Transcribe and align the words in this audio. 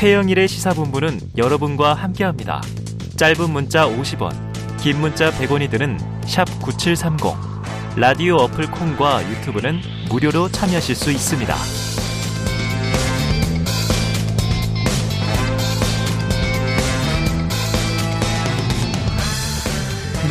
최영일의 0.00 0.48
시사본부는 0.48 1.20
여러분과 1.36 1.92
함께합니다. 1.92 2.62
짧은 3.18 3.50
문자 3.50 3.86
50원, 3.86 4.32
긴 4.78 4.98
문자 4.98 5.30
100원이 5.30 5.70
드는 5.70 5.98
9730. 6.62 7.20
라디오 7.96 8.36
어플 8.36 8.70
콩과 8.70 9.30
유튜브는 9.30 9.78
무료로 10.08 10.48
참여하실 10.48 10.94
수 10.94 11.10
있습니다. 11.10 11.54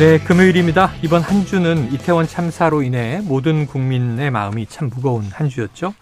네, 0.00 0.18
금요일입니다. 0.18 0.94
이번 1.04 1.22
한 1.22 1.46
주는 1.46 1.92
이태원 1.92 2.26
참사로 2.26 2.82
인해 2.82 3.20
모든 3.22 3.66
국민의 3.68 4.32
마음이 4.32 4.66
참 4.66 4.90
무거운 4.92 5.26
한 5.26 5.48
주였죠. 5.48 5.94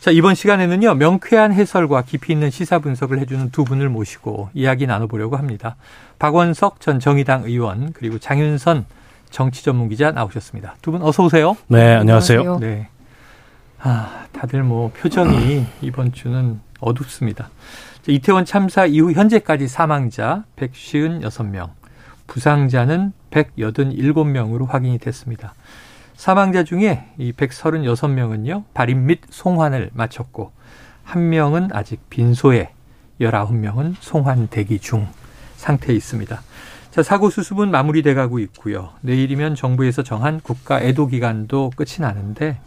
자, 0.00 0.12
이번 0.12 0.34
시간에는요, 0.36 0.94
명쾌한 0.94 1.52
해설과 1.52 2.02
깊이 2.02 2.32
있는 2.32 2.50
시사 2.50 2.78
분석을 2.78 3.18
해주는 3.18 3.50
두 3.50 3.64
분을 3.64 3.88
모시고 3.88 4.50
이야기 4.54 4.86
나눠보려고 4.86 5.36
합니다. 5.36 5.76
박원석 6.20 6.80
전 6.80 7.00
정의당 7.00 7.44
의원, 7.44 7.92
그리고 7.92 8.18
장윤선 8.18 8.86
정치 9.30 9.64
전문 9.64 9.88
기자 9.88 10.12
나오셨습니다. 10.12 10.76
두 10.82 10.92
분 10.92 11.02
어서 11.02 11.24
오세요. 11.24 11.56
네, 11.66 11.94
안녕하세요. 11.96 12.58
네. 12.60 12.88
아, 13.80 14.26
다들 14.32 14.62
뭐 14.62 14.90
표정이 14.92 15.66
이번 15.82 16.12
주는 16.12 16.60
어둡습니다. 16.80 17.50
이태원 18.06 18.44
참사 18.44 18.86
이후 18.86 19.12
현재까지 19.12 19.66
사망자 19.68 20.44
156명, 20.56 21.70
부상자는 22.28 23.12
187명으로 23.32 24.66
확인이 24.68 24.98
됐습니다. 24.98 25.54
사망자 26.18 26.64
중에 26.64 27.04
이 27.16 27.30
136명은요, 27.30 28.64
발인 28.74 29.06
및 29.06 29.20
송환을 29.30 29.90
마쳤고, 29.94 30.50
한 31.04 31.28
명은 31.28 31.68
아직 31.72 32.10
빈소에, 32.10 32.70
19명은 33.20 33.94
송환 34.00 34.48
대기 34.48 34.80
중 34.80 35.06
상태에 35.54 35.94
있습니다. 35.94 36.42
자, 36.90 37.02
사고 37.04 37.30
수습은 37.30 37.70
마무리돼 37.70 38.14
가고 38.14 38.40
있고요. 38.40 38.90
내일이면 39.02 39.54
정부에서 39.54 40.02
정한 40.02 40.40
국가 40.40 40.80
애도 40.80 41.06
기간도 41.06 41.70
끝이 41.76 42.00
나는데 42.00 42.58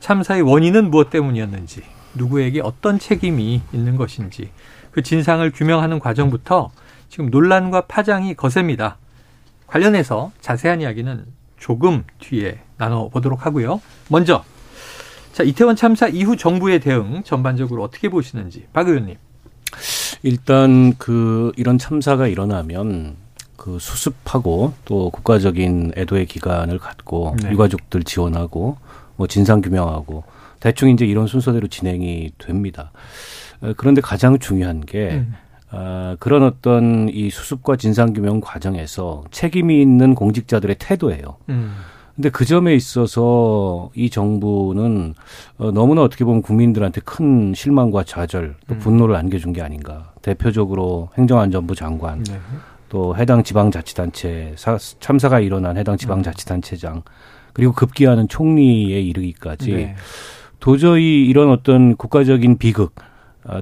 참사의 0.00 0.40
원인은 0.40 0.90
무엇 0.90 1.10
때문이었는지, 1.10 1.82
누구에게 2.14 2.62
어떤 2.62 2.98
책임이 2.98 3.60
있는 3.74 3.96
것인지, 3.96 4.48
그 4.92 5.02
진상을 5.02 5.48
규명하는 5.50 5.98
과정부터 5.98 6.70
지금 7.10 7.28
논란과 7.28 7.82
파장이 7.82 8.34
거셉니다. 8.34 8.96
관련해서 9.66 10.32
자세한 10.40 10.80
이야기는 10.80 11.43
조금 11.64 12.04
뒤에 12.18 12.58
나눠보도록 12.76 13.46
하고요. 13.46 13.80
먼저, 14.10 14.44
자, 15.32 15.42
이태원 15.42 15.76
참사 15.76 16.08
이후 16.08 16.36
정부의 16.36 16.78
대응 16.78 17.22
전반적으로 17.24 17.82
어떻게 17.82 18.10
보시는지, 18.10 18.66
박 18.74 18.86
의원님. 18.86 19.16
일단 20.22 20.92
그 20.98 21.52
이런 21.56 21.78
참사가 21.78 22.26
일어나면 22.26 23.16
그 23.56 23.78
수습하고 23.80 24.74
또 24.84 25.08
국가적인 25.08 25.92
애도의 25.96 26.26
기간을 26.26 26.78
갖고 26.78 27.34
네. 27.42 27.52
유가족들 27.52 28.02
지원하고 28.02 28.76
뭐 29.16 29.26
진상 29.26 29.62
규명하고 29.62 30.24
대충 30.60 30.90
이제 30.90 31.06
이런 31.06 31.26
순서대로 31.26 31.68
진행이 31.68 32.32
됩니다. 32.36 32.92
그런데 33.78 34.02
가장 34.02 34.38
중요한 34.38 34.82
게 34.82 35.12
음. 35.12 35.34
어, 35.76 36.16
그런 36.20 36.44
어떤 36.44 37.08
이 37.08 37.30
수습과 37.30 37.76
진상규명 37.76 38.40
과정에서 38.40 39.24
책임이 39.30 39.82
있는 39.82 40.14
공직자들의 40.14 40.76
태도예요. 40.78 41.36
음. 41.48 41.74
근데 42.14 42.30
그 42.30 42.44
점에 42.44 42.74
있어서 42.74 43.90
이 43.94 44.08
정부는 44.08 45.14
어, 45.58 45.72
너무나 45.72 46.02
어떻게 46.02 46.24
보면 46.24 46.42
국민들한테 46.42 47.00
큰 47.00 47.52
실망과 47.54 48.04
좌절 48.04 48.54
또 48.68 48.74
음. 48.76 48.78
분노를 48.78 49.16
안겨준 49.16 49.52
게 49.52 49.62
아닌가. 49.62 50.12
대표적으로 50.22 51.08
행정안전부 51.18 51.74
장관 51.74 52.22
네. 52.22 52.38
또 52.88 53.16
해당 53.16 53.42
지방자치단체 53.42 54.54
사, 54.56 54.78
참사가 55.00 55.40
일어난 55.40 55.76
해당 55.76 55.96
지방자치단체장 55.96 57.02
그리고 57.52 57.72
급기야는 57.72 58.28
총리에 58.28 59.00
이르기까지 59.00 59.72
네. 59.72 59.96
도저히 60.60 61.26
이런 61.26 61.50
어떤 61.50 61.96
국가적인 61.96 62.58
비극 62.58 62.94
아, 62.96 63.02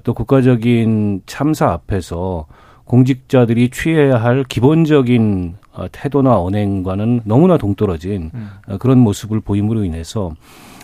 또 0.05 0.15
국가적인 0.15 1.23
참사 1.27 1.71
앞에서 1.71 2.47
공직자들이 2.85 3.71
취해야 3.71 4.23
할 4.23 4.45
기본적인 4.45 5.55
어, 5.73 5.87
태도나 5.91 6.39
언행과는 6.39 7.23
너무나 7.25 7.57
동떨어진 7.57 8.31
음. 8.35 8.51
어, 8.69 8.77
그런 8.79 8.99
모습을 8.99 9.41
보임으로 9.41 9.85
인해서 9.85 10.33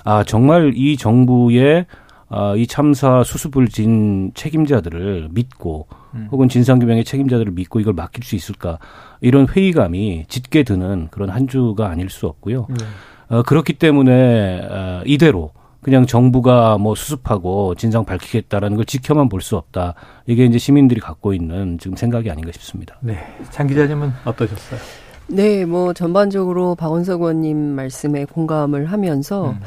아 0.05 0.25
정말 0.25 0.73
이 0.75 0.97
정부의 0.97 1.87
아, 2.31 2.55
이 2.57 2.67
참사 2.67 3.23
수습을 3.25 3.69
진 3.69 4.33
책임자들을 4.35 5.29
믿고 5.33 5.87
음. 6.15 6.29
혹은 6.31 6.49
진상규명의 6.49 7.05
책임자들을 7.05 7.53
믿고 7.53 7.81
이걸 7.81 7.95
맡길 7.95 8.23
수 8.23 8.37
있을까 8.37 8.79
이런 9.21 9.47
회의감이 9.49 10.27
짙게 10.29 10.63
드는 10.63 11.09
그런 11.11 11.31
한 11.31 11.49
주가 11.49 11.89
아닐 11.89 12.11
수 12.11 12.27
없고요. 12.27 12.67
네. 12.69 12.85
어, 13.29 13.43
그렇기 13.43 13.75
때문에 13.75 14.61
어, 14.71 15.03
이대로 15.05 15.53
그냥 15.81 16.07
정부가 16.07 16.77
뭐 16.79 16.95
수습하고 16.95 17.75
진상 17.77 18.05
밝히겠다라는 18.05 18.77
걸 18.77 18.85
지켜만 18.85 19.29
볼 19.29 19.41
수 19.41 19.57
없다. 19.57 19.95
이게 20.27 20.45
이제 20.45 20.59
시민들이 20.59 21.01
갖고 21.01 21.33
있는 21.33 21.79
지금 21.79 21.97
생각이 21.97 22.31
아닌가 22.31 22.51
싶습니다. 22.53 22.97
네. 23.01 23.19
장 23.51 23.67
기자님은 23.67 24.13
어떠셨어요? 24.25 24.81
네, 25.29 25.65
뭐 25.65 25.93
전반적으로 25.93 26.75
박원석 26.75 27.21
의원님 27.21 27.57
말씀에 27.57 28.25
공감을 28.25 28.87
하면서 28.87 29.51
음. 29.51 29.61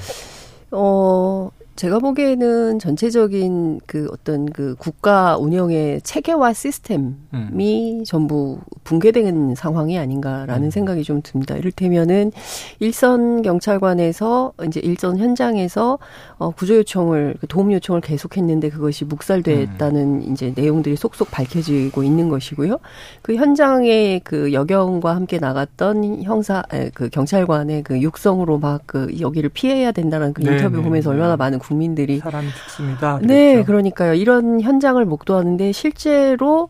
어 0.71 1.49
제가 1.81 1.97
보기에는 1.97 2.77
전체적인 2.77 3.79
그 3.87 4.07
어떤 4.11 4.45
그 4.45 4.75
국가 4.77 5.35
운영의 5.35 6.01
체계와 6.03 6.53
시스템이 6.53 7.15
음. 7.33 8.03
전부 8.05 8.59
붕괴된 8.83 9.55
상황이 9.55 9.97
아닌가라는 9.97 10.65
음. 10.65 10.69
생각이 10.69 11.03
좀 11.03 11.23
듭니다. 11.23 11.57
이를테면은 11.57 12.33
일선 12.77 13.41
경찰관에서 13.41 14.53
이제 14.67 14.79
일선 14.79 15.17
현장에서 15.17 15.97
어 16.41 16.51
구조 16.51 16.75
요청을 16.75 17.35
그 17.39 17.47
도움 17.47 17.71
요청을 17.71 18.01
계속했는데 18.01 18.69
그것이 18.69 19.05
묵살됐다는 19.05 20.01
음. 20.01 20.31
이제 20.31 20.53
내용들이 20.55 20.95
속속 20.95 21.31
밝혀지고 21.31 22.03
있는 22.03 22.29
것이고요. 22.29 22.77
그 23.21 23.35
현장에 23.35 24.19
그 24.23 24.51
여경과 24.53 25.15
함께 25.15 25.37
나갔던 25.39 26.23
형사 26.23 26.63
그 26.93 27.09
경찰관의 27.09 27.83
그 27.83 28.01
육성으로 28.01 28.59
막 28.59 28.81
그 28.91 29.07
여기를 29.19 29.49
피해야 29.49 29.91
된다는 29.91 30.33
그 30.33 30.41
인터뷰 30.41 30.77
네, 30.77 30.83
보면서 30.83 31.11
네. 31.11 31.15
얼마나 31.15 31.37
많은 31.37 31.59
국민들이 31.59 32.19
사람이 32.19 32.49
죽습니다. 32.49 33.15
그랬죠. 33.19 33.33
네, 33.33 33.63
그러니까요. 33.63 34.13
이런 34.15 34.59
현장을 34.59 35.03
목도하는데 35.05 35.71
실제로 35.71 36.69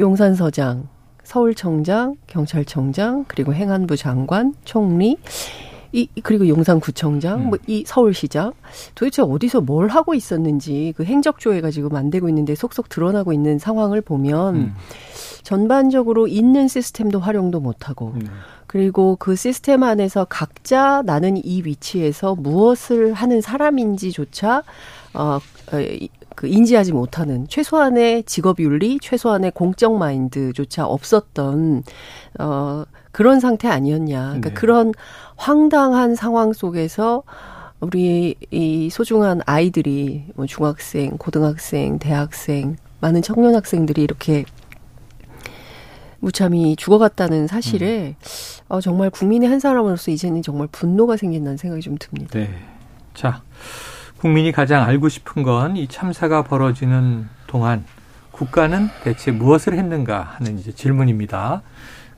용산서장, 0.00 0.88
서울청장, 1.24 2.16
경찰청장, 2.26 3.26
그리고 3.28 3.52
행안부 3.52 3.96
장관, 3.96 4.54
총리 4.64 5.18
이 5.92 6.08
그리고 6.22 6.46
용산구청장, 6.48 7.40
음. 7.40 7.50
뭐이 7.50 7.84
서울시장 7.86 8.52
도대체 8.94 9.22
어디서 9.22 9.62
뭘 9.62 9.88
하고 9.88 10.14
있었는지 10.14 10.92
그 10.96 11.04
행적 11.04 11.38
조회가 11.38 11.70
지금 11.70 11.96
안 11.96 12.10
되고 12.10 12.28
있는데 12.28 12.54
속속 12.54 12.88
드러나고 12.88 13.32
있는 13.32 13.58
상황을 13.58 14.00
보면 14.00 14.54
음. 14.54 14.74
전반적으로 15.42 16.26
있는 16.26 16.68
시스템도 16.68 17.20
활용도 17.20 17.60
못 17.60 17.88
하고 17.88 18.12
음. 18.16 18.28
그리고 18.66 19.16
그 19.18 19.34
시스템 19.34 19.82
안에서 19.82 20.26
각자 20.26 21.02
나는 21.06 21.40
이 21.42 21.62
위치에서 21.64 22.34
무엇을 22.34 23.14
하는 23.14 23.40
사람인지조차 23.40 24.62
어, 25.14 25.38
그 26.38 26.46
인지하지 26.46 26.92
못하는 26.92 27.48
최소한의 27.48 28.24
직업 28.24 28.60
윤리, 28.60 28.98
최소한의 29.00 29.52
공적 29.52 29.96
마인드조차 29.96 30.86
없었던 30.86 31.82
어 32.38 32.84
그런 33.18 33.40
상태 33.40 33.66
아니었냐. 33.66 34.20
그러니까 34.26 34.50
네. 34.50 34.54
그런 34.54 34.94
황당한 35.34 36.14
상황 36.14 36.52
속에서 36.52 37.24
우리 37.80 38.36
이 38.52 38.90
소중한 38.90 39.40
아이들이 39.44 40.26
뭐 40.36 40.46
중학생, 40.46 41.16
고등학생, 41.18 41.98
대학생, 41.98 42.76
많은 43.00 43.20
청년 43.22 43.56
학생들이 43.56 44.04
이렇게 44.04 44.44
무참히 46.20 46.76
죽어갔다는 46.76 47.48
사실에 47.48 48.10
음. 48.10 48.14
어, 48.68 48.80
정말 48.80 49.10
국민의 49.10 49.48
한 49.48 49.58
사람으로서 49.58 50.12
이제는 50.12 50.42
정말 50.42 50.68
분노가 50.70 51.16
생긴다는 51.16 51.56
생각이 51.56 51.82
좀 51.82 51.96
듭니다. 51.98 52.38
네. 52.38 52.48
자, 53.14 53.42
국민이 54.18 54.52
가장 54.52 54.84
알고 54.84 55.08
싶은 55.08 55.42
건 55.42 55.76
이 55.76 55.88
참사가 55.88 56.44
벌어지는 56.44 57.28
동안 57.48 57.84
국가는 58.30 58.88
대체 59.02 59.32
무엇을 59.32 59.76
했는가 59.76 60.22
하는 60.38 60.56
이제 60.60 60.70
질문입니다. 60.70 61.62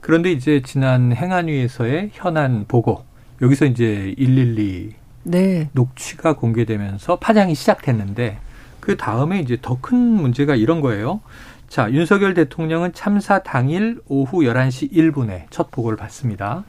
그런데 0.00 0.32
이제 0.32 0.62
지난 0.64 1.12
행안위에서의 1.12 2.11
현안 2.12 2.64
보고 2.67 3.05
여기서 3.43 3.67
이제 3.67 4.14
112 4.19 4.94
네. 5.25 5.69
녹취가 5.73 6.35
공개되면서 6.37 7.17
파장이 7.19 7.55
시작됐는데 7.55 8.38
그 8.81 8.97
다음에 8.97 9.41
이제 9.41 9.58
더 9.61 9.79
큰 9.81 9.97
문제가 9.99 10.56
이런 10.56 10.81
거예요. 10.81 11.20
자, 11.69 11.91
윤석열 11.93 12.35
대통령은 12.35 12.93
참사 12.94 13.43
당일 13.43 14.00
오후 14.08 14.38
11시 14.41 14.93
1분에 14.93 15.44
첫 15.50 15.70
보고를 15.70 15.97
받습니다. 15.97 16.64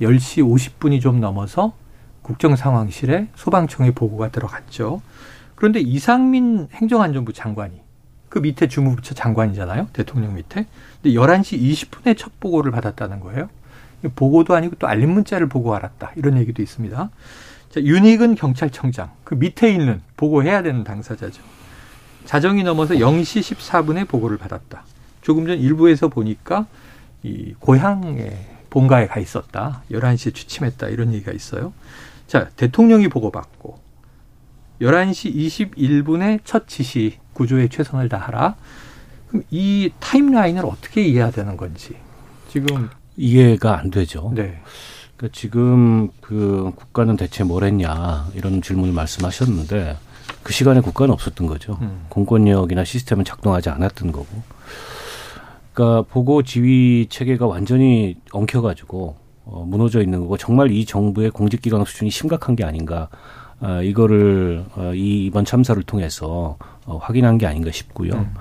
10시 0.00 0.42
50분이 0.44 1.00
좀 1.00 1.20
넘어서 1.20 1.72
국정상황실에 2.22 3.28
소방청의 3.36 3.92
보고가 3.92 4.30
들어갔죠. 4.30 5.00
그런데 5.54 5.80
이상민 5.80 6.68
행정안전부 6.72 7.32
장관이 7.32 7.80
그 8.34 8.40
밑에 8.40 8.66
주무부처 8.66 9.14
장관이잖아요. 9.14 9.90
대통령 9.92 10.34
밑에. 10.34 10.66
근데 11.00 11.16
11시 11.16 11.56
20분에 11.56 12.18
첫 12.18 12.32
보고를 12.40 12.72
받았다는 12.72 13.20
거예요. 13.20 13.48
보고도 14.16 14.56
아니고 14.56 14.74
또 14.80 14.88
알림 14.88 15.10
문자를 15.10 15.48
보고 15.48 15.72
알았다. 15.72 16.10
이런 16.16 16.36
얘기도 16.38 16.60
있습니다. 16.60 17.10
자, 17.70 17.80
윤익은 17.80 18.34
경찰청장. 18.34 19.12
그 19.22 19.36
밑에 19.36 19.70
있는 19.70 20.02
보고해야 20.16 20.64
되는 20.64 20.82
당사자죠. 20.82 21.44
자정이 22.24 22.64
넘어서 22.64 22.94
0시 22.94 23.54
14분에 23.54 24.08
보고를 24.08 24.36
받았다. 24.36 24.82
조금 25.22 25.46
전 25.46 25.56
일부에서 25.60 26.08
보니까 26.08 26.66
이 27.22 27.54
고향에 27.60 28.36
본가에 28.68 29.06
가 29.06 29.20
있었다. 29.20 29.84
11시에 29.92 30.34
취침했다. 30.34 30.88
이런 30.88 31.12
얘기가 31.12 31.30
있어요. 31.30 31.72
자, 32.26 32.48
대통령이 32.56 33.06
보고받고 33.06 33.78
11시 34.80 35.36
21분에 35.36 36.40
첫 36.42 36.66
지시 36.66 37.22
구조에 37.34 37.68
최선을 37.68 38.08
다하라. 38.08 38.56
그럼 39.28 39.42
이 39.50 39.90
타임라인을 40.00 40.64
어떻게 40.64 41.02
이해해야 41.02 41.30
되는 41.30 41.56
건지 41.56 41.96
지금 42.48 42.88
이해가 43.16 43.78
안 43.78 43.90
되죠. 43.90 44.32
네. 44.34 44.60
그러니까 45.16 45.36
지금 45.38 46.08
그 46.20 46.72
국가는 46.74 47.16
대체 47.16 47.44
뭘 47.44 47.64
했냐 47.64 48.28
이런 48.34 48.62
질문을 48.62 48.92
말씀하셨는데 48.94 49.96
그 50.42 50.52
시간에 50.52 50.80
국가는 50.80 51.12
없었던 51.12 51.46
거죠. 51.46 51.78
음. 51.80 52.06
공권력이나 52.08 52.84
시스템은 52.84 53.24
작동하지 53.24 53.70
않았던 53.70 54.12
거고. 54.12 54.26
그러니까 55.72 56.08
보고 56.08 56.42
지휘 56.42 57.06
체계가 57.08 57.46
완전히 57.46 58.16
엉켜가지고 58.30 59.16
어, 59.46 59.64
무너져 59.66 60.00
있는 60.00 60.20
거고 60.20 60.36
정말 60.36 60.70
이 60.70 60.84
정부의 60.84 61.30
공직기강 61.30 61.84
수준이 61.84 62.10
심각한 62.10 62.56
게 62.56 62.64
아닌가. 62.64 63.08
어, 63.60 63.82
이거를 63.82 64.64
어, 64.76 64.92
이 64.94 65.26
이번 65.26 65.44
참사를 65.44 65.80
통해서 65.84 66.56
어, 66.86 66.98
확인한 66.98 67.38
게 67.38 67.46
아닌가 67.46 67.70
싶고요. 67.70 68.12
음. 68.12 68.34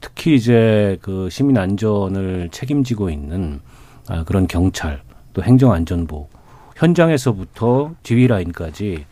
특히 0.00 0.34
이제 0.34 0.98
그 1.00 1.28
시민 1.30 1.56
안전을 1.56 2.48
책임지고 2.50 3.10
있는 3.10 3.60
아, 4.08 4.24
그런 4.24 4.46
경찰 4.46 5.00
또 5.32 5.42
행정안전부 5.42 6.28
현장에서부터 6.76 7.92
지휘 8.02 8.26
라인까지 8.26 9.06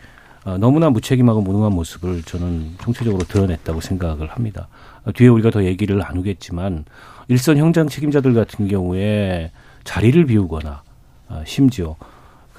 어, 0.45 0.57
너무나 0.59 0.91
무책임하고 0.91 1.43
무능한 1.43 1.73
모습을 1.73 2.23
저는 2.23 2.75
총체적으로 2.81 3.25
드러냈다고 3.25 3.81
생각을 3.81 4.29
합니다. 4.29 4.69
어, 5.05 5.12
뒤에 5.12 5.29
우리가 5.29 5.51
더 5.51 5.65
얘기를 5.65 5.99
나누겠지만 5.99 6.85
일선 7.29 7.59
현장 7.59 7.89
책임자들 7.89 8.35
같은 8.35 8.67
경우에 8.67 9.53
자리를 9.85 10.25
비우거나 10.27 10.83
어, 11.29 11.43
심지어 11.47 11.97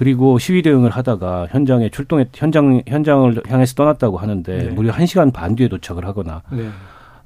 그리고 0.02 0.36
시위 0.36 0.62
대응을 0.62 0.90
하다가 0.90 1.46
현장에 1.52 1.88
출동해 1.88 2.26
현장 2.34 2.82
현장을 2.88 3.40
향해서 3.46 3.74
떠났다고 3.74 4.18
하는데 4.18 4.58
네. 4.58 4.70
무려 4.70 4.90
한 4.90 5.06
시간 5.06 5.30
반 5.30 5.54
뒤에 5.54 5.68
도착을 5.68 6.04
하거나 6.04 6.42
네. 6.50 6.68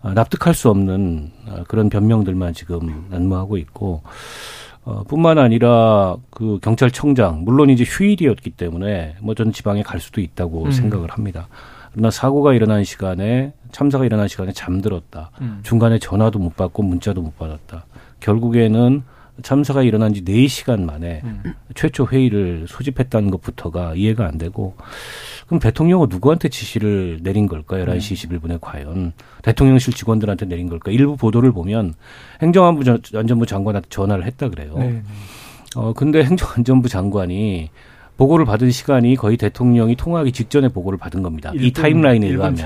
어, 0.02 0.12
납득할 0.12 0.52
수 0.52 0.68
없는 0.68 1.30
어, 1.48 1.64
그런 1.68 1.88
변명들만 1.88 2.52
지금 2.52 3.06
난무하고 3.08 3.56
있고 3.56 4.02
어, 4.84 5.04
뿐만 5.08 5.38
아니라 5.38 6.16
그 6.28 6.58
경찰청장 6.60 7.44
물론 7.46 7.70
이제 7.70 7.82
휴일이었기 7.82 8.50
때문에 8.50 9.16
뭐 9.22 9.34
저는 9.34 9.52
지방에 9.52 9.82
갈 9.82 9.98
수도 9.98 10.20
있다고 10.20 10.64
음. 10.64 10.70
생각을 10.70 11.08
합니다. 11.08 11.48
그러나 11.92 12.10
사고가 12.10 12.52
일어난 12.52 12.84
시간에 12.84 13.54
참사가 13.72 14.04
일어난 14.04 14.28
시간에 14.28 14.52
잠들었다. 14.52 15.30
음. 15.40 15.60
중간에 15.62 15.98
전화도 15.98 16.38
못 16.38 16.54
받고 16.56 16.82
문자도 16.82 17.22
못 17.22 17.38
받았다. 17.38 17.86
결국에는 18.20 19.02
참사가 19.42 19.82
일어난 19.82 20.14
지 20.14 20.24
4시간 20.24 20.84
만에 20.84 21.20
음. 21.24 21.42
최초 21.74 22.06
회의를 22.06 22.66
소집했다는 22.68 23.30
것부터가 23.30 23.94
이해가 23.94 24.26
안 24.26 24.38
되고 24.38 24.74
그럼 25.46 25.60
대통령은 25.60 26.08
누구한테 26.08 26.48
지시를 26.48 27.20
내린 27.22 27.46
걸까? 27.46 27.76
11시 27.76 28.30
음. 28.30 28.40
21분에 28.40 28.58
과연 28.60 29.12
대통령실 29.42 29.92
직원들한테 29.94 30.46
내린 30.46 30.68
걸까? 30.68 30.90
일부 30.90 31.16
보도를 31.16 31.52
보면 31.52 31.94
행정안부 32.42 32.98
안전부 33.14 33.46
장관한테 33.46 33.88
전화를 33.90 34.24
했다 34.24 34.48
그래요. 34.48 34.74
네. 34.78 34.88
네. 34.88 35.02
어 35.76 35.92
근데 35.92 36.24
행정안전부 36.24 36.88
장관이 36.88 37.70
보고를 38.16 38.46
받은 38.46 38.70
시간이 38.70 39.14
거의 39.16 39.36
대통령이 39.36 39.94
통화하기 39.96 40.32
직전에 40.32 40.68
보고를 40.68 40.98
받은 40.98 41.22
겁니다. 41.22 41.52
1분, 41.52 41.62
이 41.62 41.72
타임라인에 41.72 42.28
의하면. 42.28 42.56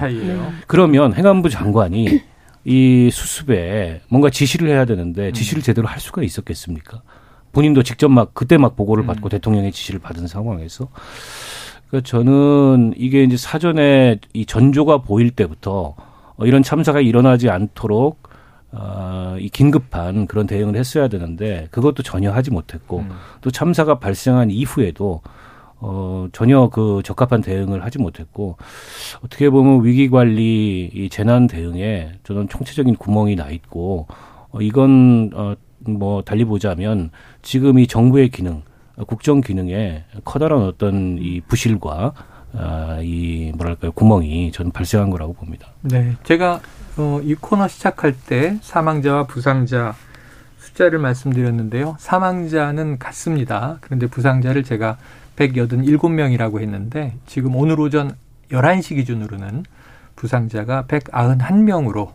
그러면 0.66 1.12
행안부 1.12 1.50
장관이 1.50 2.23
이 2.65 3.11
수습에 3.11 4.03
뭔가 4.09 4.31
지시를 4.31 4.69
해야 4.69 4.85
되는데 4.85 5.29
음. 5.29 5.33
지시를 5.33 5.62
제대로 5.62 5.89
할 5.89 6.01
수가 6.01 6.23
있었겠습니까? 6.23 7.03
본인도 7.53 7.83
직접 7.83 8.09
막 8.09 8.35
그때 8.35 8.59
막 8.59 8.77
보고를 8.77 9.05
음. 9.05 9.07
받고 9.07 9.29
음. 9.29 9.31
대통령의 9.31 9.73
지시를 9.73 10.01
받은 10.01 10.27
상황에서 10.27 10.89
그러니까 11.89 12.09
저는 12.09 12.95
이게 12.97 13.25
이제 13.25 13.37
사전에 13.37 14.19
이 14.33 14.47
전조가 14.47 14.99
보일 14.99 15.31
때부터 15.31 15.97
어, 16.37 16.47
이런 16.47 16.62
참사가 16.62 17.01
일어나지 17.01 17.51
않도록 17.51 18.29
어, 18.73 19.37
이 19.41 19.49
긴급한 19.49 20.27
그런 20.27 20.47
대응을 20.47 20.77
했어야 20.77 21.09
되는데 21.09 21.67
그것도 21.73 22.03
전혀 22.05 22.31
하지 22.31 22.51
못했고 22.51 23.01
음. 23.01 23.11
또 23.41 23.51
참사가 23.51 23.99
발생한 23.99 24.51
이후에도 24.51 25.23
어, 25.81 26.29
전혀 26.32 26.69
그 26.69 27.03
적합한 27.05 27.41
대응을 27.41 27.85
하지 27.85 27.99
못했고, 27.99 28.56
어떻게 29.25 29.50
보면 29.50 29.85
위기 29.85 30.09
관리, 30.09 30.91
이 30.93 31.09
재난 31.09 31.47
대응에 31.47 32.12
저는 32.25 32.49
총체적인 32.49 32.97
구멍이 32.97 33.37
나 33.37 33.50
있고, 33.50 34.06
어, 34.50 34.61
이건, 34.61 35.31
어, 35.35 35.55
뭐, 35.81 36.23
달리 36.23 36.44
보자면 36.44 37.11
지금 37.43 37.79
이 37.79 37.87
정부의 37.87 38.29
기능, 38.29 38.62
국정 39.06 39.41
기능에 39.41 40.05
커다란 40.25 40.62
어떤 40.62 41.19
이 41.19 41.41
부실과 41.41 42.12
아, 42.53 42.99
이 43.00 43.53
뭐랄까요 43.56 43.93
구멍이 43.93 44.53
저는 44.53 44.73
발생한 44.73 45.11
거라고 45.11 45.33
봅니다. 45.33 45.69
네, 45.83 46.17
제가 46.25 46.61
어, 46.97 47.21
이 47.23 47.35
코너 47.35 47.69
시작할 47.69 48.15
때 48.26 48.59
사망자와 48.62 49.26
부상자 49.26 49.94
숫자를 50.59 50.99
말씀드렸는데요. 50.99 51.97
사망자는 51.99 52.99
같습니다. 52.99 53.79
그런데 53.81 54.06
부상자를 54.06 54.65
제가 54.65 54.99
187명이라고 55.40 56.60
했는데 56.60 57.14
지금 57.26 57.56
오늘 57.56 57.81
오전 57.81 58.14
11시 58.50 58.96
기준으로는 58.96 59.64
부상자가 60.16 60.84
191명으로 60.87 62.12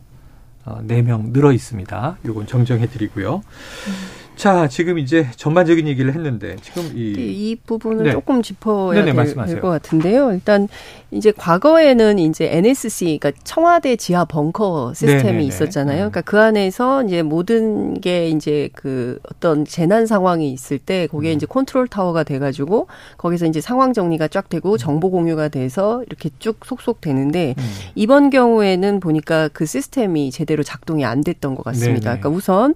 어, 0.66 0.82
4명 0.88 1.32
늘어 1.32 1.52
있습니다. 1.52 2.18
요건 2.26 2.48
정정해 2.48 2.88
드리고요. 2.88 3.36
음. 3.36 4.25
자, 4.36 4.68
지금 4.68 5.00
이제 5.00 5.28
전반적인 5.36 5.88
얘기를 5.88 6.14
했는데 6.14 6.58
지금 6.62 6.84
이, 6.94 7.14
네, 7.14 7.22
이 7.26 7.56
부분을 7.56 8.04
네. 8.06 8.12
조금 8.12 8.42
짚어야 8.42 9.04
될 9.06 9.62
것 9.62 9.70
같은데요. 9.70 10.32
일단 10.34 10.68
이제 11.12 11.32
과거에는 11.32 12.20
이제 12.20 12.50
NSC, 12.52 13.18
그러니까 13.22 13.32
청와대 13.46 13.96
지하 13.96 14.26
벙커 14.26 14.94
시스템이 14.94 15.24
네네네. 15.24 15.44
있었잖아요. 15.46 15.96
음. 16.08 16.12
그러니까 16.12 16.22
그 16.22 16.40
안에서 16.42 17.04
이제 17.04 17.22
모든 17.24 18.02
게 18.02 18.28
이제 18.30 18.70
그 18.74 19.20
어떤 19.32 19.64
재난 19.64 20.06
상황이 20.06 20.52
있을 20.52 20.78
때 20.80 21.08
거기에 21.08 21.32
음. 21.32 21.36
이제 21.38 21.46
컨트롤 21.46 21.88
타워가 21.88 22.24
돼 22.24 22.38
가지고 22.38 22.88
거기서 23.18 23.46
이제 23.46 23.62
상황 23.62 23.94
정리가 23.94 24.28
쫙 24.28 24.50
되고 24.50 24.74
음. 24.74 24.78
정보 24.78 25.10
공유가 25.12 25.48
돼서 25.48 26.04
이렇게 26.08 26.30
쭉 26.40 26.66
속속 26.66 27.00
되는데 27.00 27.56
음. 27.58 27.64
이번 27.96 28.30
경우에는 28.30 29.00
보니까 29.00 29.48
그 29.54 29.66
시스템이 29.66 30.32
제대로 30.32 30.64
작동이 30.64 31.06
안 31.06 31.22
됐던 31.22 31.56
것 31.56 31.64
같습니다. 31.64 32.10
네네. 32.12 32.20
그러니까 32.20 32.30
우선 32.30 32.76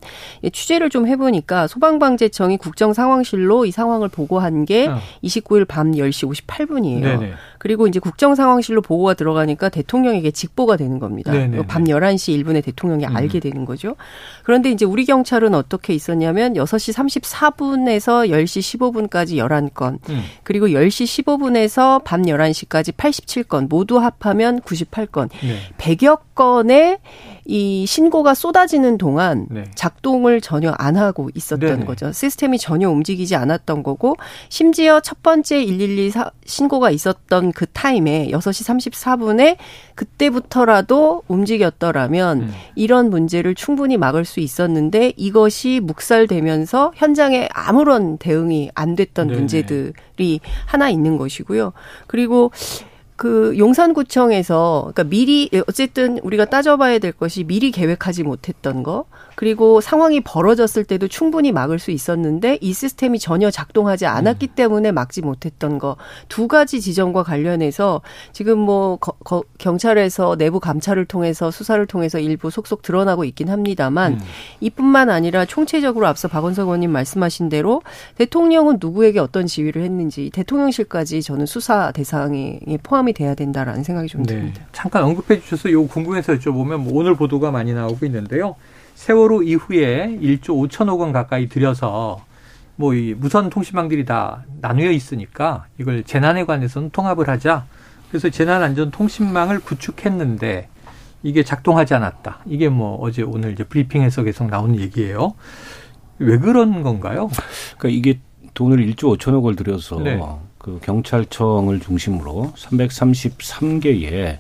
취재를 0.54 0.90
좀 0.90 1.00
해 1.10 1.16
보니까 1.16 1.49
소방방재청이 1.68 2.58
국정상황실로 2.58 3.66
이 3.66 3.72
상황을 3.72 4.10
보고한 4.10 4.66
게 4.66 4.88
어. 4.88 5.00
29일 5.24 5.68
밤 5.68 5.92
10시 5.92 6.46
58분이에요. 6.46 7.02
네네. 7.02 7.34
그리고 7.58 7.88
이제 7.88 8.00
국정 8.00 8.36
상황실로 8.36 8.82
보고가 8.82 9.14
들어가니까 9.14 9.70
대통령에게 9.70 10.32
직보가 10.32 10.78
되는 10.78 10.98
겁니다. 11.00 11.32
네네. 11.32 11.68
밤 11.68 11.84
11시 11.84 12.44
1분에 12.44 12.64
대통령이 12.64 13.06
음. 13.06 13.16
알게 13.16 13.40
되는 13.40 13.66
거죠. 13.66 13.96
그런데 14.44 14.72
이제 14.72 14.86
우리 14.86 15.06
경찰은 15.06 15.54
어떻게 15.54 15.94
있었냐면 15.94 16.54
6시 16.54 16.94
34분에서 16.94 18.30
10시 18.30 18.80
15분까지 18.80 19.36
11건, 19.36 20.00
음. 20.10 20.24
그리고 20.44 20.68
10시 20.68 21.24
15분에서 21.26 22.04
밤 22.04 22.24
11시까지 22.24 22.94
87건, 22.94 23.68
모두 23.70 24.00
합하면 24.00 24.62
98건, 24.62 25.30
네. 25.42 25.58
100여 25.78 26.20
건의 26.40 27.00
이 27.44 27.86
신고가 27.86 28.34
쏟아지는 28.34 28.98
동안 28.98 29.46
네. 29.50 29.66
작동을 29.76 30.40
전혀 30.40 30.72
안 30.78 30.96
하고 30.96 31.30
있었던 31.36 31.60
네네. 31.60 31.84
거죠. 31.84 32.14
시스템이 32.14 32.58
전혀 32.60 32.90
움직이지 32.90 33.36
않았던 33.36 33.84
거고 33.84 34.16
심지어 34.48 35.02
첫 35.02 35.22
번째 35.22 35.58
112 35.66 36.14
신고가 36.46 36.92
있었던 36.92 37.52
그 37.52 37.66
타임에 37.66 38.30
6시 38.32 38.90
34분에 38.90 39.58
그때부터라도 39.96 41.24
움직였더라면 41.28 42.42
음. 42.44 42.54
이런 42.76 43.10
문제를 43.10 43.54
충분히 43.54 43.98
막을 43.98 44.24
수 44.24 44.40
있었는데 44.40 45.12
이것이 45.18 45.82
묵살되면서 45.84 46.94
현장에 46.96 47.50
아무런 47.52 48.18
대응이 48.18 48.70
안 48.76 48.96
됐던 48.96 49.28
네네. 49.28 49.38
문제들이 49.38 50.40
하나 50.66 50.90
있는 50.90 51.18
것이고요. 51.18 51.74
그리고 52.08 52.52
그 53.20 53.54
용산구청에서 53.58 54.92
그러니까 54.94 55.04
미리 55.04 55.50
어쨌든 55.68 56.20
우리가 56.20 56.46
따져봐야 56.46 57.00
될 57.00 57.12
것이 57.12 57.44
미리 57.44 57.70
계획하지 57.70 58.24
못했던 58.24 58.82
거 58.82 59.08
그리고 59.40 59.80
상황이 59.80 60.20
벌어졌을 60.20 60.84
때도 60.84 61.08
충분히 61.08 61.54
막을 61.54 61.80
수 61.80 61.92
있었는데 61.92 62.58
이 62.60 62.74
시스템이 62.74 63.20
전혀 63.20 63.50
작동하지 63.50 64.06
않았기 64.06 64.48
음. 64.48 64.56
때문에 64.56 64.92
막지 64.92 65.22
못했던 65.22 65.80
거 65.80 65.96
두 66.28 66.48
가지 66.48 66.82
지점과 66.82 67.24
관련해서 67.24 68.02
지금 68.34 68.60
뭐 68.60 68.98
거, 68.98 69.14
거, 69.24 69.44
경찰에서 69.58 70.36
내부 70.36 70.60
감찰을 70.60 71.06
통해서 71.06 71.52
수사를 71.52 71.84
통해서 71.86 72.20
일부 72.20 72.50
속속 72.50 72.82
드러나고 72.82 73.24
있긴 73.26 73.50
합니다만 73.50 74.14
음. 74.14 74.20
이뿐만 74.60 75.10
아니라 75.10 75.46
총체적으로 75.46 76.08
앞서 76.08 76.28
박원석 76.28 76.68
의원님 76.68 76.92
말씀하신 76.92 77.50
대로 77.50 77.82
대통령은 78.16 78.78
누구에게 78.80 79.20
어떤 79.20 79.48
지휘를 79.48 79.82
했는지 79.84 80.30
대통령실까지 80.32 81.22
저는 81.22 81.46
수사 81.46 81.92
대상에 81.92 82.60
포함이 82.84 83.14
돼야 83.14 83.36
된다라는 83.36 83.84
생각이 83.84 84.08
좀 84.08 84.24
네. 84.24 84.36
듭니다. 84.36 84.62
잠깐 84.72 85.04
언급해 85.04 85.42
주셔서 85.42 85.72
요 85.72 85.88
궁금해서 85.88 86.34
여쭤보면 86.34 86.78
뭐 86.78 86.94
오늘 87.00 87.16
보도가 87.16 87.52
많이 87.52 87.74
나오고 87.74 88.06
있는데요. 88.06 88.56
세월호 89.00 89.44
이후에 89.44 90.18
1조 90.22 90.68
5천억 90.68 91.00
원 91.00 91.14
가까이 91.14 91.48
들여서 91.48 92.22
뭐 92.76 92.94
이 92.94 93.14
무선 93.14 93.50
통신망들이 93.50 94.04
다 94.04 94.44
나누어 94.60 94.92
있으니까 94.92 95.68
이걸 95.80 96.04
재난에 96.04 96.44
관해서는 96.44 96.90
통합을 96.90 97.30
하자. 97.30 97.66
그래서 98.10 98.30
재난안전 98.30 98.92
통신망을 98.92 99.62
구축했는데 99.62 100.68
이게 101.24 101.44
작동하지 101.44 101.94
않았다. 101.94 102.40
이게 102.46 102.68
뭐 102.68 102.98
어제 103.00 103.22
오늘 103.22 103.54
이제 103.54 103.64
브리핑에서 103.64 104.24
계속 104.24 104.50
나오는 104.50 104.78
얘기예요. 104.78 105.34
왜 106.18 106.38
그런 106.38 106.84
건가요? 106.84 107.30
그러니까 107.78 107.98
이게 107.98 108.20
돈을 108.54 108.86
1조 108.86 109.18
5천억 109.18 109.48
을 109.48 109.56
들여서 109.56 110.02
네. 110.02 110.22
그 110.60 110.80
경찰청을 110.84 111.80
중심으로 111.80 112.54
333개의 112.56 114.40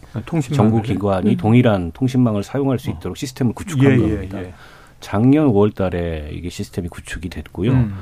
정부 0.53 0.81
기관이 0.81 1.31
음. 1.31 1.38
동일한 1.38 1.91
통신망을 1.93 2.43
사용할 2.43 2.77
수 2.77 2.89
있도록 2.89 3.13
어. 3.13 3.15
시스템을 3.15 3.53
구축한 3.53 3.85
예, 3.91 3.95
예 3.95 3.97
겁니다. 3.97 4.39
예, 4.39 4.43
예. 4.43 4.53
작년 4.99 5.47
5월 5.47 5.73
달에 5.73 6.29
이게 6.33 6.49
시스템이 6.49 6.89
구축이 6.89 7.29
됐고요. 7.29 7.71
음. 7.71 7.95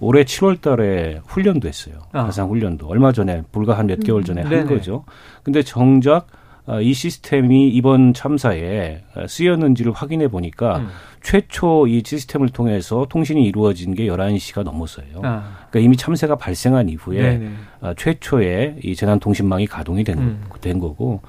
올해 0.00 0.24
7월 0.24 0.60
달에 0.60 1.20
훈련도 1.24 1.68
했어요. 1.68 2.02
아. 2.10 2.24
가상 2.24 2.48
훈련도. 2.50 2.88
얼마 2.88 3.12
전에 3.12 3.42
불과 3.52 3.78
한 3.78 3.86
몇 3.86 4.00
개월 4.00 4.24
전에 4.24 4.42
음. 4.42 4.46
한 4.46 4.50
네네. 4.50 4.64
거죠. 4.64 5.04
근데 5.44 5.62
정작 5.62 6.26
아, 6.32 6.41
이 6.80 6.94
시스템이 6.94 7.68
이번 7.70 8.14
참사에 8.14 9.02
쓰였는지를 9.26 9.92
확인해 9.92 10.28
보니까 10.28 10.78
음. 10.78 10.88
최초 11.22 11.86
이 11.88 12.02
시스템을 12.04 12.50
통해서 12.50 13.06
통신이 13.08 13.44
이루어진 13.44 13.94
게 13.94 14.06
11시가 14.06 14.62
넘었어요. 14.62 15.06
아. 15.22 15.66
그러니까 15.70 15.80
이미 15.80 15.96
참사가 15.96 16.36
발생한 16.36 16.88
이후에 16.88 17.20
네네. 17.20 17.50
아, 17.80 17.94
최초의 17.94 18.76
이 18.84 18.94
재난 18.94 19.18
통신망이 19.18 19.66
가동이 19.66 20.04
된, 20.04 20.18
음. 20.18 20.44
된 20.60 20.78
거고 20.78 21.20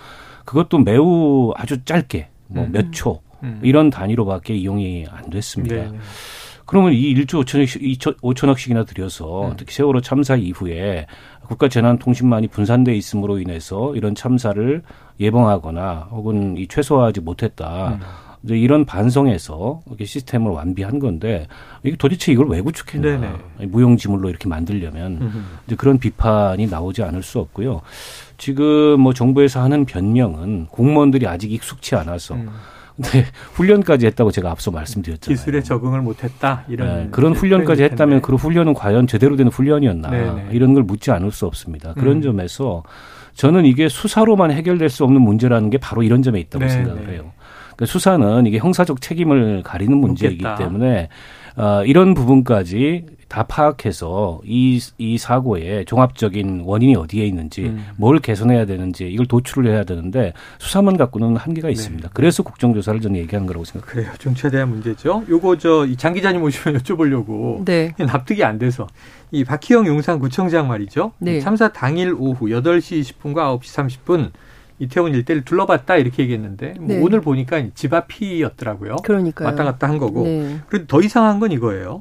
그것도 0.46 0.80
매우 0.80 1.52
아주 1.56 1.84
짧게 1.84 2.28
뭐몇 2.48 2.86
음. 2.86 2.92
초, 2.92 3.22
음. 3.42 3.60
이런 3.64 3.90
단위로밖에 3.90 4.56
이용이 4.56 5.06
안 5.10 5.30
됐습니다. 5.30 5.76
네네. 5.76 5.98
그러면 6.66 6.94
이 6.94 7.14
1조 7.14 7.44
5천억, 7.44 8.18
5천억씩이나 8.20 8.88
들여서 8.88 9.50
음. 9.50 9.54
특히 9.58 9.74
세월호 9.74 10.02
참사 10.02 10.36
이후에 10.36 11.08
국가 11.48 11.68
재난통신망이 11.68 12.48
분산돼 12.48 12.96
있음으로 12.96 13.40
인해서 13.40 13.96
이런 13.96 14.16
참사를 14.16 14.82
예방하거나 15.20 16.10
혹은 16.12 16.58
이 16.58 16.68
최소화하지 16.68 17.22
못했다. 17.22 17.94
음. 17.94 18.00
이제 18.44 18.58
이런 18.58 18.84
반성에서 18.86 19.82
이렇게 19.88 20.04
시스템을 20.04 20.52
완비한 20.52 21.00
건데 21.00 21.48
이게 21.84 21.96
도대체 21.96 22.34
이걸 22.34 22.50
왜 22.50 22.60
구축했나 22.60 23.20
네네. 23.58 23.68
무용지물로 23.68 24.30
이렇게 24.30 24.50
만들려면 24.50 25.20
음흠. 25.22 25.38
이제 25.66 25.76
그런 25.78 25.98
비판이 25.98 26.68
나오지 26.68 27.04
않을 27.04 27.24
수 27.24 27.40
없고요. 27.40 27.82
지금 28.38 29.00
뭐 29.00 29.14
정부에서 29.14 29.62
하는 29.62 29.86
변명은 29.86 30.68
공무원들이 30.68 31.26
아직 31.26 31.54
익숙치 31.54 31.96
않아서 31.96 32.36
음. 32.36 32.50
네, 32.96 33.26
훈련까지 33.54 34.06
했다고 34.08 34.32
제가 34.32 34.52
앞서 34.52 34.70
말씀드렸잖아요. 34.72 35.36
기술에 35.36 35.62
적응을 35.64 36.02
못했다 36.02 36.64
이런 36.68 36.88
네, 36.88 37.08
그런 37.12 37.34
훈련까지 37.34 37.84
했다면 37.84 38.22
그 38.22 38.36
훈련은 38.36 38.74
과연 38.74 39.08
제대로 39.08 39.36
된 39.36 39.48
훈련이었나 39.48 40.10
네네. 40.10 40.48
이런 40.52 40.74
걸 40.74 40.84
묻지 40.84 41.12
않을 41.12 41.32
수 41.32 41.46
없습니다. 41.46 41.94
그런 41.94 42.18
음. 42.18 42.22
점에서 42.22 42.84
저는 43.34 43.66
이게 43.66 43.90
수사로만 43.90 44.52
해결될 44.52 44.90
수 44.90 45.04
없는 45.04 45.22
문제라는 45.22 45.70
게 45.72 45.80
바로 45.80 46.04
이런 46.04 46.22
점에 46.22 46.40
있다고 46.40 46.66
네네. 46.66 46.72
생각을 46.72 47.10
해요. 47.10 47.32
그러니까 47.76 47.86
수사는 47.88 48.46
이게 48.46 48.60
형사적 48.60 49.02
책임을 49.02 49.64
가리는 49.64 49.98
문제이기 49.98 50.44
묻겠다. 50.44 50.56
때문에 50.56 51.10
어, 51.56 51.84
이런 51.86 52.14
부분까지 52.14 53.06
다 53.34 53.42
파악해서 53.42 54.42
이, 54.46 54.80
이 55.00 55.18
사고의 55.18 55.86
종합적인 55.86 56.62
원인이 56.66 56.96
어디에 56.96 57.26
있는지 57.26 57.64
음. 57.64 57.84
뭘 57.98 58.20
개선해야 58.20 58.68
되는지 58.68 59.08
이걸 59.08 59.26
도출을 59.26 59.72
해야 59.72 59.84
되는데 59.84 60.34
수사만 60.60 60.98
갖고는 60.98 61.38
한계가 61.38 61.70
네. 61.70 61.72
있습니다. 61.72 62.12
그래서 62.14 62.44
국정조사를 62.44 63.02
저는 63.02 63.18
얘기한 63.18 63.48
거라고 63.48 63.66
생각합니다. 63.66 63.92
그래요. 63.92 64.16
좀 64.20 64.36
최대한 64.36 64.70
문제죠. 64.70 65.24
요거 65.28 65.58
저 65.58 65.88
장 65.98 66.14
기자님 66.14 66.44
오시면 66.44 66.78
여쭤보려고 66.84 67.66
네. 67.66 67.96
납득이 67.98 68.44
안 68.44 68.60
돼서 68.60 68.86
이 69.32 69.44
박희영 69.44 69.88
용산구청장 69.88 70.68
말이죠. 70.68 71.14
네. 71.18 71.40
참사 71.40 71.70
당일 71.74 72.14
오후 72.16 72.50
8시 72.50 73.02
20분과 73.02 73.60
9시 73.60 74.00
30분 74.04 74.30
이태원 74.78 75.16
일대를 75.16 75.44
둘러봤다 75.44 75.96
이렇게 75.98 76.22
얘기했는데 76.22 76.76
뭐 76.78 76.88
네. 76.88 77.00
오늘 77.02 77.20
보니까 77.22 77.64
집 77.74 77.96
앞이었더라고요. 77.96 78.98
그러니까 79.04 79.46
왔다 79.46 79.64
갔다 79.64 79.90
한 79.90 79.98
거고. 79.98 80.24
네. 80.24 80.60
그런데 80.68 80.86
더 80.86 81.02
이상한 81.02 81.40
건 81.40 81.52
이거예요. 81.52 81.98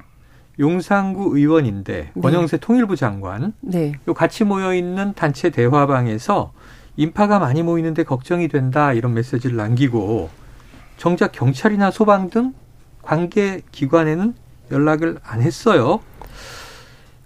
용산구 0.58 1.36
의원인데 1.36 2.10
네. 2.14 2.20
권영세 2.20 2.58
통일부 2.58 2.96
장관 2.96 3.52
네. 3.60 3.92
요 4.06 4.14
같이 4.14 4.44
모여 4.44 4.74
있는 4.74 5.14
단체 5.14 5.50
대화방에서 5.50 6.52
인파가 6.96 7.38
많이 7.38 7.62
모이는데 7.62 8.04
걱정이 8.04 8.48
된다 8.48 8.92
이런 8.92 9.14
메시지를 9.14 9.56
남기고 9.56 10.28
정작 10.98 11.32
경찰이나 11.32 11.90
소방 11.90 12.30
등 12.30 12.52
관계 13.00 13.62
기관에는 13.72 14.34
연락을 14.70 15.18
안 15.24 15.40
했어요. 15.42 16.00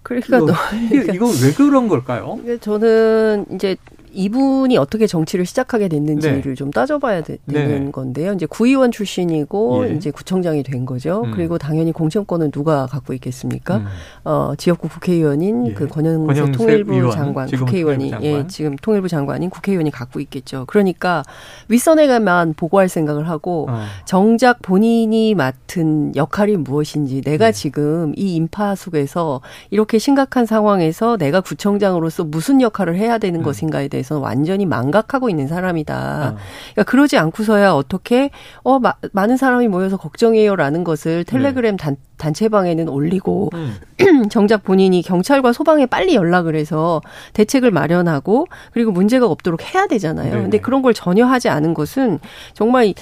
그러니까 0.02 0.38
이거, 0.38 0.47
그러니까 0.88 1.12
이거 1.12 1.26
왜 1.26 1.52
그런 1.52 1.88
걸까요? 1.88 2.38
저는 2.61 3.47
이제 3.52 3.76
이분이 4.16 4.78
어떻게 4.78 5.06
정치를 5.06 5.44
시작하게 5.44 5.88
됐는지를 5.88 6.42
네. 6.42 6.54
좀 6.54 6.70
따져봐야 6.70 7.23
되, 7.23 7.38
는 7.46 7.85
네. 7.85 7.90
건데요. 7.90 8.32
이제 8.32 8.46
구의원 8.46 8.90
출신이고 8.90 9.88
예. 9.88 9.94
이제 9.94 10.11
구청장이 10.11 10.62
된 10.62 10.87
거죠. 10.87 11.23
음. 11.25 11.32
그리고 11.32 11.58
당연히 11.58 11.92
공천권은 11.92 12.50
누가 12.50 12.87
갖고 12.87 13.12
있겠습니까? 13.12 13.78
음. 13.78 13.87
어, 14.25 14.54
지역구 14.56 14.88
국회의원인 14.88 15.68
예. 15.68 15.73
그 15.75 15.87
권영세, 15.87 16.40
권영세 16.40 16.52
통일부 16.52 16.94
의원, 16.94 17.11
장관, 17.12 17.49
국회의원이 17.49 18.11
장관. 18.11 18.25
예, 18.25 18.46
지금 18.46 18.76
통일부 18.76 19.08
장관인 19.08 19.50
국회의원이 19.50 19.90
갖고 19.90 20.18
있겠죠. 20.20 20.64
그러니까 20.66 21.23
윗선에만 21.68 22.54
보고할 22.54 22.88
생각을 22.88 23.28
하고 23.28 23.66
어. 23.68 23.85
정작 24.06 24.62
본인이 24.62 25.35
맡은 25.35 26.16
역할이 26.16 26.56
무엇인지 26.56 27.20
내가 27.20 27.46
네. 27.46 27.52
지금 27.52 28.14
이 28.16 28.35
인파 28.35 28.75
속에서 28.75 29.42
이렇게 29.70 29.99
심각한 29.99 30.46
상황에서 30.46 31.16
내가 31.18 31.40
구청장으로서 31.40 32.25
무슨 32.25 32.62
역할을 32.62 32.96
해야 32.96 33.18
되는 33.18 33.40
음. 33.40 33.44
것인가에 33.44 33.88
대해서 33.88 34.05
대해서는 34.06 34.22
완전히 34.22 34.64
망각하고 34.64 35.28
있는 35.28 35.48
사람이다. 35.48 36.34
어. 36.34 36.38
그러니까 36.72 36.82
그러지 36.84 37.18
않고서야 37.18 37.72
어떻게 37.72 38.30
어 38.62 38.78
마, 38.78 38.94
많은 39.12 39.36
사람이 39.36 39.68
모여서 39.68 39.96
걱정해요라는 39.96 40.84
것을 40.84 41.25
텔레그램 41.25 41.76
네. 41.76 41.84
단, 41.84 41.96
단체방에는 42.16 42.88
올리고 42.88 43.50
음. 43.54 43.76
정작 44.30 44.62
본인이 44.62 45.02
경찰과 45.02 45.52
소방에 45.52 45.86
빨리 45.86 46.14
연락을 46.14 46.54
해서 46.54 47.02
대책을 47.34 47.70
마련하고 47.70 48.46
그리고 48.72 48.92
문제가 48.92 49.26
없도록 49.26 49.75
해야 49.75 49.86
되잖아요. 49.86 50.34
네. 50.34 50.42
근데 50.42 50.58
그런 50.58 50.82
걸 50.82 50.94
전혀 50.94 51.26
하지 51.26 51.48
않은 51.48 51.75
것은 51.75 52.20
정말 52.54 52.94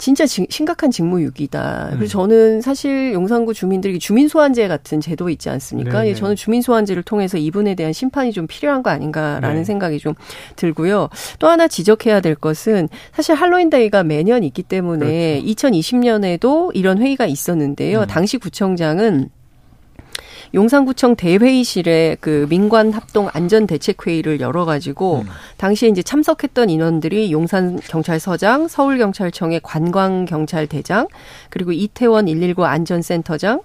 진짜 0.00 0.24
심각한 0.26 0.90
직무유기다. 0.90 1.90
그래서 1.92 2.04
음. 2.04 2.06
저는 2.06 2.60
사실 2.62 3.12
용산구 3.12 3.52
주민들이 3.52 3.98
주민소환제 3.98 4.66
같은 4.66 4.98
제도 4.98 5.28
있지 5.28 5.50
않습니까? 5.50 6.02
네네. 6.02 6.14
저는 6.14 6.36
주민소환제를 6.36 7.02
통해서 7.02 7.36
이분에 7.36 7.74
대한 7.74 7.92
심판이 7.92 8.32
좀 8.32 8.46
필요한 8.46 8.82
거 8.82 8.88
아닌가라는 8.88 9.56
네. 9.56 9.64
생각이 9.64 9.98
좀 9.98 10.14
들고요. 10.56 11.10
또 11.38 11.48
하나 11.48 11.68
지적해야 11.68 12.22
될 12.22 12.34
것은 12.34 12.88
사실 13.12 13.34
할로윈데이가 13.34 14.02
매년 14.04 14.42
있기 14.42 14.62
때문에 14.62 15.42
그렇죠. 15.42 15.68
2020년에도 15.68 16.70
이런 16.72 16.96
회의가 16.96 17.26
있었는데요. 17.26 18.00
음. 18.00 18.06
당시 18.06 18.38
구청장은 18.38 19.28
용산구청 20.52 21.16
대회의실에 21.16 22.16
그 22.20 22.46
민관 22.48 22.92
합동 22.92 23.28
안전 23.32 23.66
대책 23.66 24.06
회의를 24.06 24.40
열어 24.40 24.64
가지고 24.64 25.20
음. 25.20 25.28
당시에 25.56 25.88
이제 25.88 26.02
참석했던 26.02 26.70
인원들이 26.70 27.30
용산 27.32 27.78
경찰서장, 27.78 28.68
서울 28.68 28.98
경찰청의 28.98 29.60
관광 29.62 30.24
경찰대장, 30.24 31.06
그리고 31.50 31.72
이태원 31.72 32.26
119 32.26 32.64
안전센터장, 32.64 33.60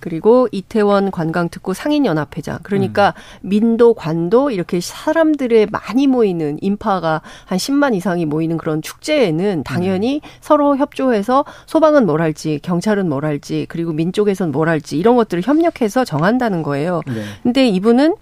그리고 0.00 0.48
이태원 0.50 1.10
관광특구 1.10 1.74
상인연합회장. 1.74 2.60
그러니까 2.62 3.14
음. 3.42 3.48
민도, 3.48 3.94
관도 3.94 4.50
이렇게 4.50 4.80
사람들의 4.80 5.68
많이 5.70 6.06
모이는 6.06 6.58
인파가 6.60 7.22
한 7.44 7.58
10만 7.58 7.94
이상이 7.94 8.26
모이는 8.26 8.56
그런 8.56 8.82
축제에는 8.82 9.62
당연히 9.64 10.16
음. 10.16 10.28
서로 10.40 10.76
협조해서 10.76 11.44
소방은 11.66 12.06
뭘 12.06 12.20
할지, 12.22 12.58
경찰은 12.62 13.08
뭘 13.08 13.24
할지, 13.24 13.66
그리고 13.68 13.92
민 13.92 14.12
쪽에서는 14.12 14.52
뭘 14.52 14.68
할지 14.68 14.98
이런 14.98 15.16
것들을 15.16 15.42
협력해서 15.42 16.04
정한다는 16.04 16.62
거예요. 16.62 17.02
네. 17.06 17.22
근데 17.42 17.68
이분은 17.68 18.14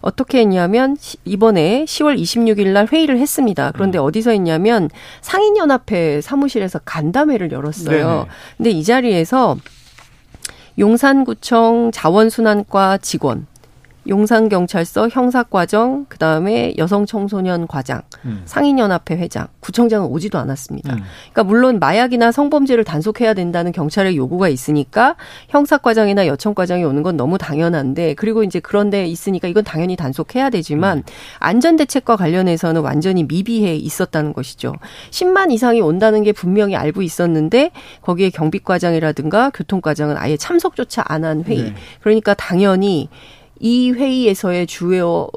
어떻게 0.00 0.38
했냐면 0.38 0.96
이번에 1.24 1.84
10월 1.84 2.18
26일 2.18 2.68
날 2.68 2.86
회의를 2.86 3.18
했습니다. 3.18 3.72
그런데 3.72 3.98
음. 3.98 4.04
어디서 4.04 4.30
했냐면 4.30 4.88
상인연합회 5.20 6.20
사무실에서 6.20 6.80
간담회를 6.84 7.52
열었어요. 7.52 8.08
네네. 8.08 8.24
근데 8.56 8.70
이 8.70 8.84
자리에서 8.84 9.56
용산구청 10.78 11.90
자원순환과 11.92 12.98
직원, 12.98 13.46
용산경찰서 14.08 15.08
형사과정, 15.10 16.06
그 16.08 16.16
다음에 16.16 16.74
여성청소년 16.78 17.66
과장, 17.66 18.02
음. 18.24 18.42
상인연합회 18.46 19.16
회장, 19.16 19.48
구청장은 19.60 20.08
오지도 20.08 20.38
않았습니다. 20.38 20.94
음. 20.94 21.02
그러니까 21.32 21.44
물론 21.44 21.78
마약이나 21.78 22.32
성범죄를 22.32 22.84
단속해야 22.84 23.34
된다는 23.34 23.72
경찰의 23.72 24.16
요구가 24.16 24.48
있으니까 24.48 25.16
형사과장이나 25.48 26.26
여청과장이 26.26 26.84
오는 26.84 27.02
건 27.02 27.16
너무 27.16 27.36
당연한데 27.36 28.14
그리고 28.14 28.42
이제 28.42 28.58
그런데 28.60 29.04
있으니까 29.06 29.48
이건 29.48 29.64
당연히 29.64 29.96
단속해야 29.96 30.48
되지만 30.48 30.98
음. 30.98 31.02
안전대책과 31.40 32.16
관련해서는 32.16 32.80
완전히 32.80 33.24
미비해 33.24 33.74
있었다는 33.76 34.32
것이죠. 34.32 34.72
10만 35.10 35.52
이상이 35.52 35.80
온다는 35.82 36.22
게 36.22 36.32
분명히 36.32 36.76
알고 36.76 37.02
있었는데 37.02 37.72
거기에 38.00 38.30
경비과장이라든가 38.30 39.50
교통과장은 39.50 40.16
아예 40.16 40.38
참석조차 40.38 41.04
안 41.04 41.26
한 41.26 41.44
회의. 41.44 41.62
네. 41.62 41.74
그러니까 42.00 42.34
당연히 42.34 43.08
이 43.58 43.90
회의에서의 43.90 44.66
주요 44.66 45.28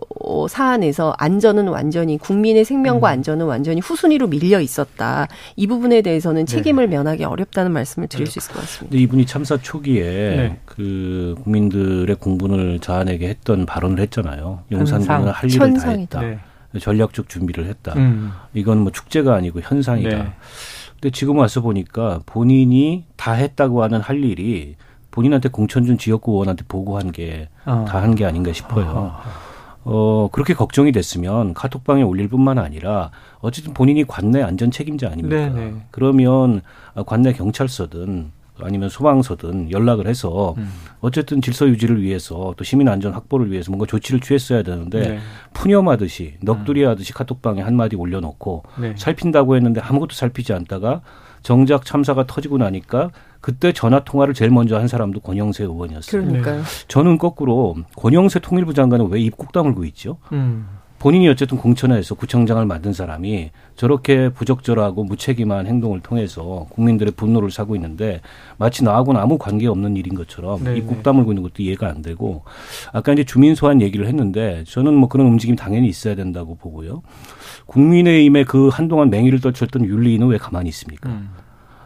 사안에서 0.48 1.14
안전은 1.18 1.70
완전히 1.70 2.18
국민의 2.18 2.66
생명과 2.66 3.10
음. 3.10 3.14
안전은 3.14 3.46
완전히 3.46 3.80
후순위로 3.82 4.28
밀려 4.28 4.60
있었다. 4.60 5.28
이 5.56 5.66
부분에 5.68 6.02
대해서는 6.02 6.46
네. 6.46 6.56
책임을 6.56 6.90
네. 6.90 6.98
면하기 6.98 7.24
어렵다는 7.24 7.72
말씀을 7.72 8.08
드릴 8.08 8.26
네. 8.26 8.32
수 8.32 8.40
있을 8.40 8.54
것 8.54 8.60
같습니다. 8.62 8.98
이분이 8.98 9.26
참사 9.26 9.58
초기에 9.58 10.04
네. 10.04 10.60
그 10.66 11.36
국민들의 11.44 12.16
공분을 12.18 12.80
자아내게 12.80 13.28
했던 13.28 13.66
발언을 13.66 14.00
했잖아요. 14.02 14.64
용산군은 14.72 15.30
할 15.30 15.52
일을 15.52 15.74
다 15.74 15.90
했다. 15.90 16.22
네. 16.22 16.40
전략적 16.80 17.30
준비를 17.30 17.66
했다. 17.66 17.94
음. 17.96 18.32
이건 18.54 18.80
뭐 18.80 18.92
축제가 18.92 19.34
아니고 19.34 19.62
현상이다. 19.62 20.10
네. 20.10 20.34
근데 21.02 21.12
지금 21.12 21.38
와서 21.38 21.62
보니까 21.62 22.22
본인이 22.26 23.06
다 23.16 23.32
했다고 23.32 23.82
하는 23.82 24.02
할 24.02 24.24
일이 24.24 24.76
본인한테 25.12 25.50
공천 25.50 25.86
준 25.86 25.98
지역구 25.98 26.34
의원한테 26.34 26.64
보고한 26.68 27.12
게 27.12 27.50
다 27.66 28.02
한게 28.02 28.26
어. 28.26 28.28
아닌가 28.28 28.52
싶어요. 28.54 29.16
어, 29.84 30.30
그렇게 30.32 30.54
걱정이 30.54 30.92
됐으면 30.92 31.54
카톡방에 31.54 32.04
올릴 32.04 32.28
뿐만 32.28 32.58
아니라 32.60 33.12
어쨌든 33.40 33.74
본인이 33.74 34.04
관내 34.06 34.42
안전 34.42 34.72
책임자 34.72 35.08
아닙니까? 35.10 35.36
네네. 35.36 35.72
네. 35.72 35.74
그러면 35.92 36.62
관내 37.06 37.34
경찰서든 37.34 38.32
아니면 38.62 38.90
소방서든 38.90 39.72
연락을 39.72 40.06
해서 40.08 40.54
음. 40.58 40.70
어쨌든 41.00 41.42
질서 41.42 41.66
유지를 41.68 42.02
위해서 42.02 42.54
또 42.58 42.64
시민 42.66 42.90
안전 42.90 43.14
확보를 43.14 43.50
위해서 43.52 43.72
뭔가 43.72 43.86
조치를 43.86 44.20
취했어야 44.20 44.64
되는데 44.64 45.00
네. 45.00 45.20
푸념하듯이 45.54 46.36
넋두리 46.42 46.84
하듯이 46.84 47.14
카톡방에 47.14 47.62
한마디 47.62 47.96
올려놓고 47.96 48.64
네. 48.82 48.94
살핀다고 48.98 49.56
했는데 49.56 49.80
아무것도 49.80 50.14
살피지 50.14 50.52
않다가 50.52 51.02
정작 51.42 51.86
참사가 51.86 52.28
터지고 52.28 52.58
나니까 52.58 53.12
그때 53.42 53.72
전화 53.72 54.04
통화를 54.04 54.34
제일 54.34 54.52
먼저 54.52 54.78
한 54.78 54.88
사람도 54.88 55.22
권영세 55.22 55.64
의원이었어요. 55.64 56.22
그러니까요. 56.22 56.62
저는 56.88 57.18
거꾸로 57.18 57.76
권영세 57.96 58.40
통일부 58.40 58.74
장관은 58.74 59.10
왜 59.10 59.22
입국 59.22 59.52
다물고 59.52 59.86
있죠? 59.86 60.18
음. 60.32 60.68
본인이 61.00 61.30
어쨌든 61.30 61.58
공천에서 61.58 62.14
구청장을 62.14 62.64
만든 62.66 62.92
사람이 62.92 63.52
저렇게 63.78 64.30
부적절하고 64.30 65.06
무책임한 65.06 65.66
행동을 65.66 66.02
통해서 66.02 66.68
국민들의 66.72 67.14
분노를 67.16 67.52
사고 67.52 67.74
있는데 67.76 68.20
마치 68.58 68.84
나하고는 68.84 69.20
아무 69.20 69.38
관계 69.38 69.68
없는 69.68 69.96
일인 69.96 70.14
것처럼 70.14 70.62
네네. 70.62 70.78
입국 70.78 71.02
다물고 71.02 71.32
있는 71.32 71.44
것도 71.44 71.64
이해가 71.64 71.88
안 71.88 72.02
되고 72.02 72.44
아까 72.92 73.14
이제 73.14 73.24
주민 73.24 73.56
소환 73.56 73.82
얘기를 73.82 74.08
했는데 74.08 74.66
저는 74.68 74.94
뭐 74.94 75.08
그런 75.08 75.28
움직임이 75.28 75.56
당연히 75.56 75.88
있어야 75.88 76.16
된다고 76.16 76.56
보고요. 76.56 77.02
국민의힘의 77.68 78.44
그 78.44 78.68
한동안 78.68 79.10
맹위를 79.10 79.40
떨쳤던 79.40 79.86
윤리인은 79.86 80.28
왜 80.28 80.38
가만히 80.38 80.68
있습니까? 80.68 81.10
음. 81.10 81.30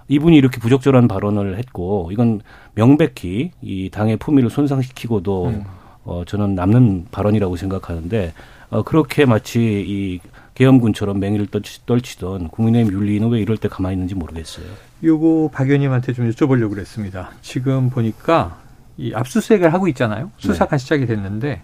이분이 0.08 0.36
이렇게 0.38 0.60
부적절한 0.60 1.08
발언을 1.08 1.58
했고 1.58 2.10
이건 2.12 2.42
명백히 2.76 3.52
이 3.62 3.90
당의 3.92 4.18
품위를 4.18 4.50
손상시키고도 4.50 5.48
음. 5.48 5.64
어 6.06 6.24
저는 6.26 6.56
남는 6.56 7.08
발언이라고 7.12 7.56
생각하는데 7.56 8.34
어 8.70 8.84
그렇게 8.84 9.26
마치 9.26 9.60
이 9.62 10.20
계엄군처럼 10.56 11.20
맹위를 11.20 11.48
떨치, 11.48 12.20
던 12.20 12.48
국민의힘 12.50 12.94
윤리는 12.94 13.30
왜 13.30 13.40
이럴 13.40 13.58
때 13.58 13.68
가만히 13.68 13.96
있는지 13.96 14.16
모르겠어요. 14.16 14.66
요거 15.04 15.50
박 15.54 15.68
의원님한테 15.68 16.14
좀 16.14 16.30
여쭤보려고 16.30 16.72
그랬습니다. 16.72 17.32
지금 17.42 17.90
보니까 17.90 18.58
이 18.98 19.14
압수수색을 19.14 19.74
하고 19.74 19.88
있잖아요. 19.88 20.32
수사가 20.38 20.72
네. 20.72 20.78
시작이 20.78 21.06
됐는데 21.08 21.62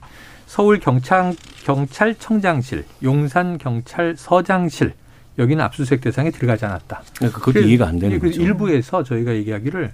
서울 0.48 0.80
경찰 0.80 1.36
경찰청장실, 1.64 2.86
용산 3.04 3.60
경찰서장실 3.60 4.94
여기는 5.38 5.64
압수수색 5.64 6.02
대상에 6.02 6.32
들어가지 6.32 6.66
않았다. 6.66 7.02
네, 7.22 7.30
그것도 7.30 7.62
이해가 7.62 7.88
안 7.88 8.00
되는 8.00 8.20
거죠. 8.20 8.42
일부에서 8.42 9.04
저희가 9.04 9.34
얘기하기를 9.36 9.94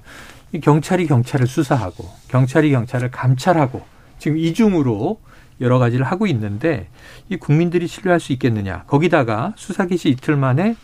경찰이 0.61 1.07
경찰을 1.07 1.47
수사하고 1.47 2.09
경찰이 2.29 2.71
경찰을 2.71 3.11
감찰하고 3.11 3.83
지금 4.17 4.37
이중으로 4.37 5.19
여러 5.61 5.79
가지를 5.79 6.05
하고 6.05 6.27
있는데 6.27 6.87
이 7.29 7.37
국민들이 7.37 7.87
신뢰할 7.87 8.19
수 8.19 8.33
있겠느냐. 8.33 8.83
거기다가 8.87 9.53
수사 9.55 9.85
개시 9.85 10.09
이틀 10.09 10.35
만에 10.35 10.75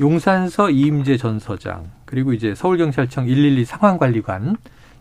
용산서 0.00 0.70
이임재 0.70 1.16
전 1.18 1.38
서장 1.38 1.90
그리고 2.04 2.32
이제 2.32 2.54
서울경찰청 2.54 3.26
112 3.26 3.64
상황관리관 3.64 4.56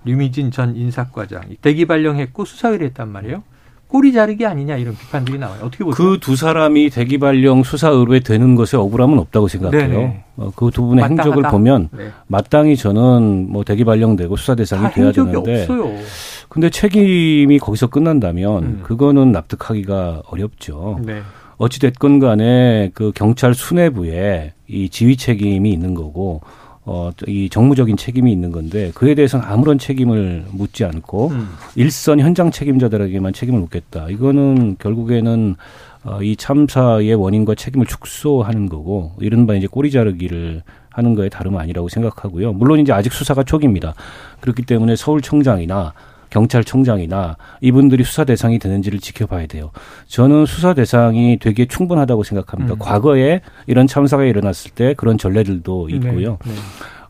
류미진 0.05 0.51
전 0.51 0.75
인사과장 0.75 1.43
대기 1.61 1.85
발령했고 1.85 2.45
수사 2.45 2.69
의뢰했단 2.69 3.09
말이에요. 3.09 3.43
꼬리 3.89 4.13
자르기 4.13 4.45
아니냐 4.45 4.77
이런 4.77 4.95
비판들이 4.95 5.39
나와요. 5.39 5.61
어떻게 5.63 5.83
보세요? 5.83 6.09
그 6.11 6.19
두 6.19 6.35
사람이 6.35 6.91
대기발령 6.91 7.63
수사 7.63 7.89
의뢰 7.89 8.19
되는 8.19 8.53
것에 8.55 8.77
억울함은 8.77 9.17
없다고 9.17 9.47
생각해요. 9.47 10.13
어, 10.37 10.51
그 10.55 10.69
두 10.69 10.83
분의 10.83 11.01
마땅하다. 11.01 11.23
행적을 11.23 11.49
보면 11.51 11.89
네. 11.97 12.09
마땅히 12.27 12.77
저는 12.77 13.47
뭐 13.49 13.63
대기발령되고 13.63 14.35
수사 14.37 14.53
대상이 14.53 14.91
돼야 14.93 15.11
되는데 15.11 15.63
없어요. 15.63 15.91
근데 16.49 16.69
책임이 16.69 17.57
거기서 17.57 17.87
끝난다면 17.87 18.63
음. 18.63 18.79
그거는 18.83 19.31
납득하기가 19.31 20.21
어렵죠. 20.27 20.99
네. 21.03 21.21
어찌 21.57 21.79
됐건 21.79 22.19
간에 22.19 22.91
그 22.93 23.11
경찰 23.15 23.53
수뇌부에 23.55 24.53
이 24.67 24.89
지휘 24.89 25.17
책임이 25.17 25.71
있는 25.71 25.95
거고 25.95 26.41
어, 26.91 27.11
이 27.27 27.49
정무적인 27.49 27.97
책임이 27.97 28.31
있는 28.31 28.51
건데 28.51 28.91
그에 28.95 29.13
대해서는 29.13 29.45
아무런 29.45 29.77
책임을 29.77 30.45
묻지 30.51 30.83
않고 30.83 31.27
음. 31.27 31.49
일선 31.75 32.19
현장 32.19 32.49
책임자들에게만 32.49 33.31
책임을 33.31 33.59
묻겠다. 33.59 34.09
이거는 34.09 34.75
결국에는 34.79 35.55
어, 36.03 36.23
이 36.23 36.35
참사의 36.35 37.13
원인과 37.13 37.53
책임을 37.53 37.85
축소하는 37.85 38.69
거고 38.69 39.11
이른바 39.19 39.53
이제 39.53 39.67
꼬리 39.67 39.91
자르기를 39.91 40.63
하는 40.89 41.13
거에 41.13 41.29
다름 41.29 41.57
아니라고 41.57 41.89
생각하고요. 41.89 42.53
물론 42.53 42.79
이제 42.79 42.91
아직 42.91 43.13
수사가 43.13 43.43
초기입니다. 43.43 43.93
그렇기 44.39 44.63
때문에 44.63 44.95
서울청장이나 44.95 45.93
경찰청장이나 46.29 47.37
이분들이 47.61 48.03
수사 48.03 48.23
대상이 48.23 48.59
되는지를 48.59 48.99
지켜봐야 48.99 49.47
돼요. 49.47 49.71
저는 50.07 50.45
수사 50.45 50.73
대상이 50.73 51.37
되게 51.39 51.65
충분하다고 51.65 52.23
생각합니다. 52.23 52.73
음. 52.75 52.79
과거에 52.79 53.41
이런 53.67 53.87
참사가 53.87 54.23
일어났을 54.23 54.71
때 54.71 54.93
그런 54.95 55.17
전례들도 55.17 55.87
네. 55.89 55.95
있고요. 55.95 56.37
네. 56.45 56.51
네. 56.51 56.57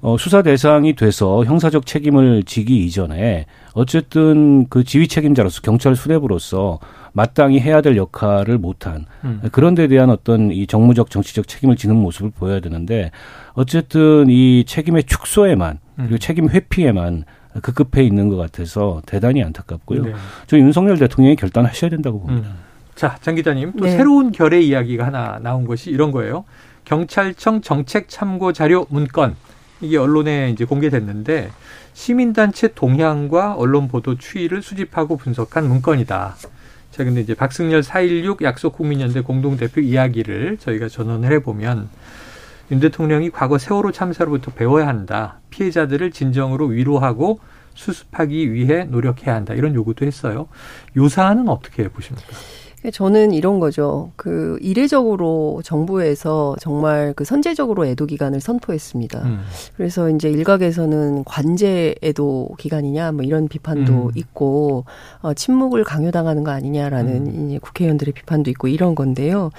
어, 0.01 0.15
수사 0.17 0.41
대상이 0.41 0.95
돼서 0.95 1.43
형사적 1.43 1.85
책임을 1.85 2.43
지기 2.43 2.85
이전에 2.85 3.45
어쨌든 3.73 4.65
그 4.69 4.83
지휘 4.83 5.07
책임자로서 5.07 5.61
경찰 5.61 5.95
수뇌부로서 5.95 6.79
마땅히 7.11 7.59
해야 7.59 7.81
될 7.81 7.97
역할을 7.97 8.57
못한 8.57 9.05
음. 9.25 9.41
그런 9.51 9.75
데 9.75 9.87
대한 9.87 10.09
어떤 10.09 10.51
이 10.51 10.67
정무적 10.67 11.09
정치적 11.09 11.47
책임을 11.47 11.75
지는 11.75 11.97
모습을 11.97 12.31
보여야 12.31 12.61
되는데 12.61 13.11
어쨌든 13.53 14.29
이 14.29 14.63
책임의 14.65 15.03
축소에만 15.03 15.79
그리고 15.97 16.15
음. 16.15 16.19
책임 16.19 16.49
회피에만 16.49 17.25
급급해 17.61 18.03
있는 18.03 18.29
것 18.29 18.37
같아서 18.37 19.01
대단히 19.05 19.43
안타깝고요. 19.43 20.03
네. 20.03 20.13
저 20.47 20.57
윤석열 20.57 20.97
대통령이 20.97 21.35
결단하셔야 21.35 21.89
된다고 21.89 22.21
봅니다. 22.21 22.49
음. 22.49 22.55
자, 22.95 23.17
장 23.21 23.35
기자님 23.35 23.73
또 23.77 23.85
네. 23.85 23.91
새로운 23.91 24.31
결의 24.31 24.67
이야기가 24.67 25.05
하나 25.05 25.39
나온 25.41 25.65
것이 25.65 25.89
이런 25.89 26.11
거예요. 26.11 26.45
경찰청 26.85 27.61
정책 27.61 28.09
참고 28.09 28.51
자료 28.51 28.85
문건 28.89 29.35
이게 29.81 29.97
언론에 29.97 30.49
이제 30.49 30.65
공개됐는데 30.65 31.49
시민단체 31.93 32.69
동향과 32.69 33.55
언론 33.55 33.87
보도 33.87 34.17
추이를 34.17 34.61
수집하고 34.61 35.17
분석한 35.17 35.67
문건이다. 35.67 36.35
자, 36.91 37.03
근데 37.03 37.21
이제 37.21 37.33
박승열 37.33 37.81
4.16 37.81 38.43
약속 38.43 38.73
국민연대 38.73 39.21
공동대표 39.21 39.79
이야기를 39.79 40.57
저희가 40.57 40.89
전원을 40.89 41.31
해보면 41.33 41.89
윤 42.71 42.79
대통령이 42.79 43.31
과거 43.31 43.57
세월호 43.57 43.91
참사로부터 43.91 44.51
배워야 44.51 44.87
한다. 44.87 45.39
피해자들을 45.49 46.11
진정으로 46.11 46.67
위로하고 46.67 47.39
수습하기 47.73 48.53
위해 48.53 48.83
노력해야 48.83 49.35
한다 49.35 49.53
이런 49.53 49.73
요구도 49.73 50.05
했어요. 50.05 50.47
요 50.97 51.09
사안은 51.09 51.49
어떻게 51.49 51.87
보십니까? 51.87 52.27
저는 52.93 53.33
이런 53.33 53.59
거죠. 53.59 54.11
그 54.15 54.57
이례적으로 54.61 55.61
정부에서 55.65 56.55
정말 56.61 57.13
그 57.13 57.25
선제적으로 57.25 57.85
애도 57.85 58.05
기간을 58.05 58.39
선포했습니다. 58.39 59.21
음. 59.23 59.41
그래서 59.75 60.09
이제 60.09 60.29
일각에서는 60.29 61.25
관제 61.25 61.95
애도 62.01 62.51
기간이냐 62.57 63.11
뭐 63.11 63.23
이런 63.23 63.49
비판도 63.49 63.93
음. 63.93 64.11
있고 64.15 64.85
어 65.21 65.33
침묵을 65.33 65.83
강요당하는 65.83 66.45
거 66.45 66.51
아니냐라는 66.51 67.27
음. 67.27 67.59
국회의원들의 67.61 68.13
비판도 68.13 68.49
있고 68.51 68.69
이런 68.69 68.95
건데요. 68.95 69.51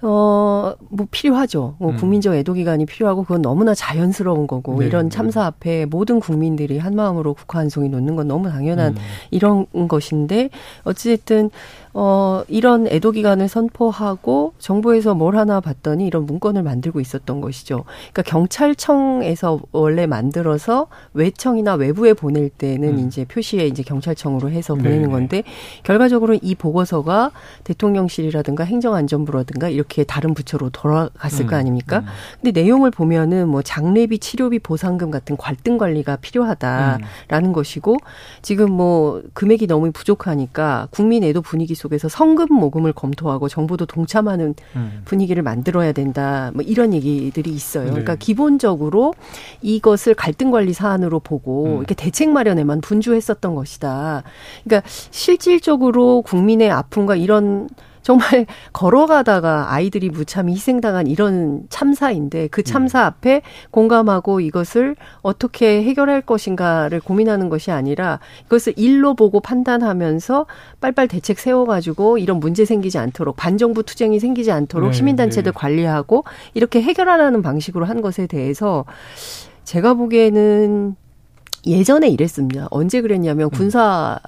어, 0.00 0.74
뭐 0.90 1.06
필요하죠. 1.10 1.74
뭐 1.78 1.90
음. 1.90 1.96
국민적 1.96 2.34
애도 2.34 2.52
기간이 2.52 2.86
필요하고 2.86 3.22
그건 3.22 3.42
너무나 3.42 3.74
자연스러운 3.74 4.46
거고 4.46 4.78
네. 4.78 4.86
이런 4.86 5.10
참사 5.10 5.44
앞에 5.44 5.86
모든 5.86 6.20
국민들이 6.20 6.78
한 6.78 6.94
마음으로 6.94 7.34
국화 7.34 7.58
한 7.58 7.68
송이 7.68 7.88
놓는 7.88 8.14
건 8.14 8.28
너무 8.28 8.48
당연한 8.48 8.92
음. 8.92 9.02
이런 9.30 9.66
것인데 9.88 10.50
어찌됐든 10.84 11.50
어, 11.94 12.44
이런 12.46 12.86
애도 12.86 13.10
기간을 13.10 13.48
선포하고 13.48 14.52
정부에서 14.58 15.14
뭘 15.14 15.36
하나 15.36 15.58
봤더니 15.58 16.06
이런 16.06 16.26
문건을 16.26 16.62
만들고 16.62 17.00
있었던 17.00 17.40
것이죠. 17.40 17.84
그러니까 18.12 18.22
경찰청에서 18.22 19.60
원래 19.72 20.06
만들어서 20.06 20.86
외청이나 21.14 21.74
외부에 21.74 22.12
보낼 22.12 22.50
때는 22.50 22.98
음. 22.98 22.98
이제 23.00 23.24
표시에 23.24 23.66
이제 23.66 23.82
경찰청으로 23.82 24.50
해서 24.50 24.76
보내는 24.76 25.02
네 25.02 25.08
건데 25.08 25.42
결과적으로 25.82 26.38
이 26.40 26.54
보고서가 26.54 27.32
대통령실이라든가 27.64 28.62
행정안전부라든가 28.62 29.68
이렇게 29.68 29.87
다른 30.06 30.34
부처로 30.34 30.70
돌아갔을 30.70 31.46
음. 31.46 31.46
거 31.48 31.56
아닙니까? 31.56 32.00
음. 32.00 32.06
근데 32.40 32.60
내용을 32.60 32.92
보면은 32.92 33.48
뭐 33.48 33.62
장례비, 33.62 34.20
치료비, 34.20 34.60
보상금 34.60 35.10
같은 35.10 35.36
갈등 35.36 35.78
관리가 35.78 36.16
필요하다라는 36.16 37.50
음. 37.50 37.52
것이고 37.52 37.96
지금 38.42 38.70
뭐 38.70 39.22
금액이 39.34 39.66
너무 39.66 39.90
부족하니까 39.90 40.86
국민 40.90 41.24
애도 41.24 41.42
분위기 41.42 41.74
속 41.74 41.88
속에서 41.88 42.08
성금 42.08 42.52
모금을 42.54 42.92
검토하고 42.92 43.48
정부도 43.48 43.86
동참하는 43.86 44.54
음. 44.76 45.02
분위기를 45.04 45.42
만들어야 45.42 45.92
된다. 45.92 46.50
뭐 46.54 46.62
이런 46.62 46.94
얘기들이 46.94 47.50
있어요. 47.50 47.84
네. 47.84 47.90
그러니까 47.90 48.14
기본적으로 48.14 49.14
이것을 49.62 50.14
갈등 50.14 50.50
관리 50.50 50.72
사안으로 50.72 51.20
보고 51.20 51.64
음. 51.64 51.76
이렇게 51.78 51.94
대책 51.94 52.30
마련에만 52.30 52.80
분주했었던 52.80 53.54
것이다. 53.54 54.22
그러니까 54.64 54.88
실질적으로 54.88 56.22
국민의 56.22 56.70
아픔과 56.70 57.16
이런 57.16 57.68
정말 58.08 58.46
걸어가다가 58.72 59.70
아이들이 59.70 60.08
무참히 60.08 60.54
희생당한 60.54 61.06
이런 61.06 61.64
참사인데 61.68 62.48
그 62.48 62.62
참사 62.62 63.02
음. 63.02 63.04
앞에 63.04 63.42
공감하고 63.70 64.40
이것을 64.40 64.96
어떻게 65.20 65.82
해결할 65.82 66.22
것인가를 66.22 67.00
고민하는 67.00 67.50
것이 67.50 67.70
아니라 67.70 68.18
이것을 68.46 68.72
일로 68.76 69.14
보고 69.14 69.40
판단하면서 69.40 70.46
빨빨 70.80 71.06
대책 71.06 71.38
세워가지고 71.38 72.16
이런 72.16 72.40
문제 72.40 72.64
생기지 72.64 72.96
않도록 72.96 73.36
반정부 73.36 73.82
투쟁이 73.82 74.18
생기지 74.20 74.52
않도록 74.52 74.88
네, 74.88 74.96
시민단체들 74.96 75.52
네. 75.52 75.58
관리하고 75.58 76.24
이렇게 76.54 76.80
해결하라는 76.80 77.42
방식으로 77.42 77.84
한 77.84 78.00
것에 78.00 78.26
대해서 78.26 78.86
제가 79.64 79.92
보기에는 79.92 80.96
예전에 81.66 82.08
이랬습니다. 82.08 82.68
언제 82.70 83.00
그랬냐면 83.00 83.46
음. 83.46 83.50
군사 83.50 84.18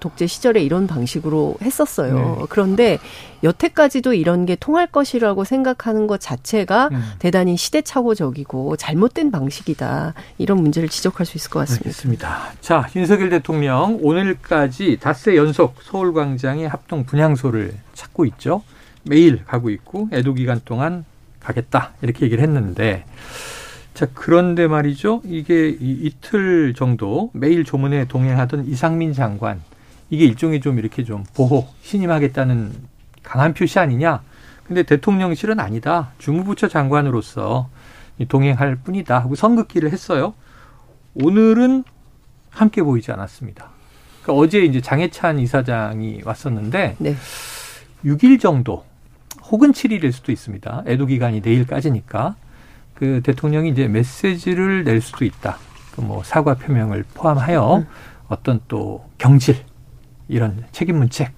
독재 0.00 0.26
시절에 0.26 0.62
이런 0.62 0.86
방식으로 0.86 1.56
했었어요. 1.62 2.36
네. 2.40 2.46
그런데 2.48 2.98
여태까지도 3.42 4.14
이런 4.14 4.46
게 4.46 4.56
통할 4.56 4.86
것이라고 4.86 5.44
생각하는 5.44 6.06
것 6.06 6.20
자체가 6.20 6.88
음. 6.92 7.02
대단히 7.18 7.56
시대착오적이고 7.56 8.76
잘못된 8.76 9.30
방식이다. 9.30 10.14
이런 10.38 10.58
문제를 10.58 10.88
지적할 10.88 11.26
수 11.26 11.36
있을 11.36 11.50
것 11.50 11.60
같습니다. 11.60 11.84
알겠습니다. 11.86 12.38
자, 12.60 12.88
윤석열 12.96 13.30
대통령 13.30 13.98
오늘까지 14.02 14.98
닷새 15.00 15.36
연속 15.36 15.76
서울광장에 15.82 16.66
합동 16.66 17.04
분향소를 17.04 17.74
찾고 17.92 18.24
있죠. 18.26 18.62
매일 19.04 19.44
가고 19.44 19.70
있고 19.70 20.08
애도 20.12 20.34
기간 20.34 20.60
동안 20.64 21.04
가겠다 21.40 21.92
이렇게 22.00 22.24
얘기를 22.24 22.42
했는데 22.42 23.04
자, 23.94 24.06
그런데 24.12 24.66
말이죠. 24.66 25.22
이게 25.24 25.68
이 25.80 26.10
틀 26.20 26.74
정도 26.74 27.30
매일 27.32 27.64
조문에 27.64 28.06
동행하던 28.06 28.66
이상민 28.66 29.12
장관, 29.12 29.62
이게 30.10 30.24
일종의 30.24 30.60
좀 30.60 30.78
이렇게 30.78 31.04
좀 31.04 31.24
보호, 31.34 31.68
신임하겠다는 31.82 32.72
강한 33.22 33.54
표시 33.54 33.78
아니냐? 33.78 34.22
근데 34.64 34.82
대통령실은 34.82 35.60
아니다. 35.60 36.10
주무부처 36.18 36.68
장관으로서 36.68 37.68
동행할 38.28 38.76
뿐이다. 38.76 39.18
하고 39.18 39.34
선긋기를 39.34 39.92
했어요. 39.92 40.34
오늘은 41.14 41.84
함께 42.50 42.82
보이지 42.82 43.12
않았습니다. 43.12 43.70
그러니까 44.22 44.42
어제 44.42 44.60
이제 44.64 44.80
장해찬 44.80 45.38
이사장이 45.38 46.22
왔었는데 46.24 46.96
네. 46.98 47.16
6일 48.04 48.40
정도 48.40 48.84
혹은 49.50 49.72
7일일 49.72 50.12
수도 50.12 50.32
있습니다. 50.32 50.84
애도 50.86 51.06
기간이 51.06 51.40
내일까지니까 51.40 52.36
그 52.94 53.20
대통령이 53.22 53.70
이제 53.70 53.88
메시지를 53.88 54.84
낼 54.84 55.00
수도 55.00 55.24
있다. 55.24 55.58
그 55.94 56.00
뭐 56.00 56.22
사과 56.24 56.54
표명을 56.54 57.04
포함하여 57.14 57.76
음. 57.76 57.86
어떤 58.28 58.60
또 58.68 59.04
경질 59.18 59.56
이런 60.28 60.64
책임 60.72 60.96
문책 60.98 61.32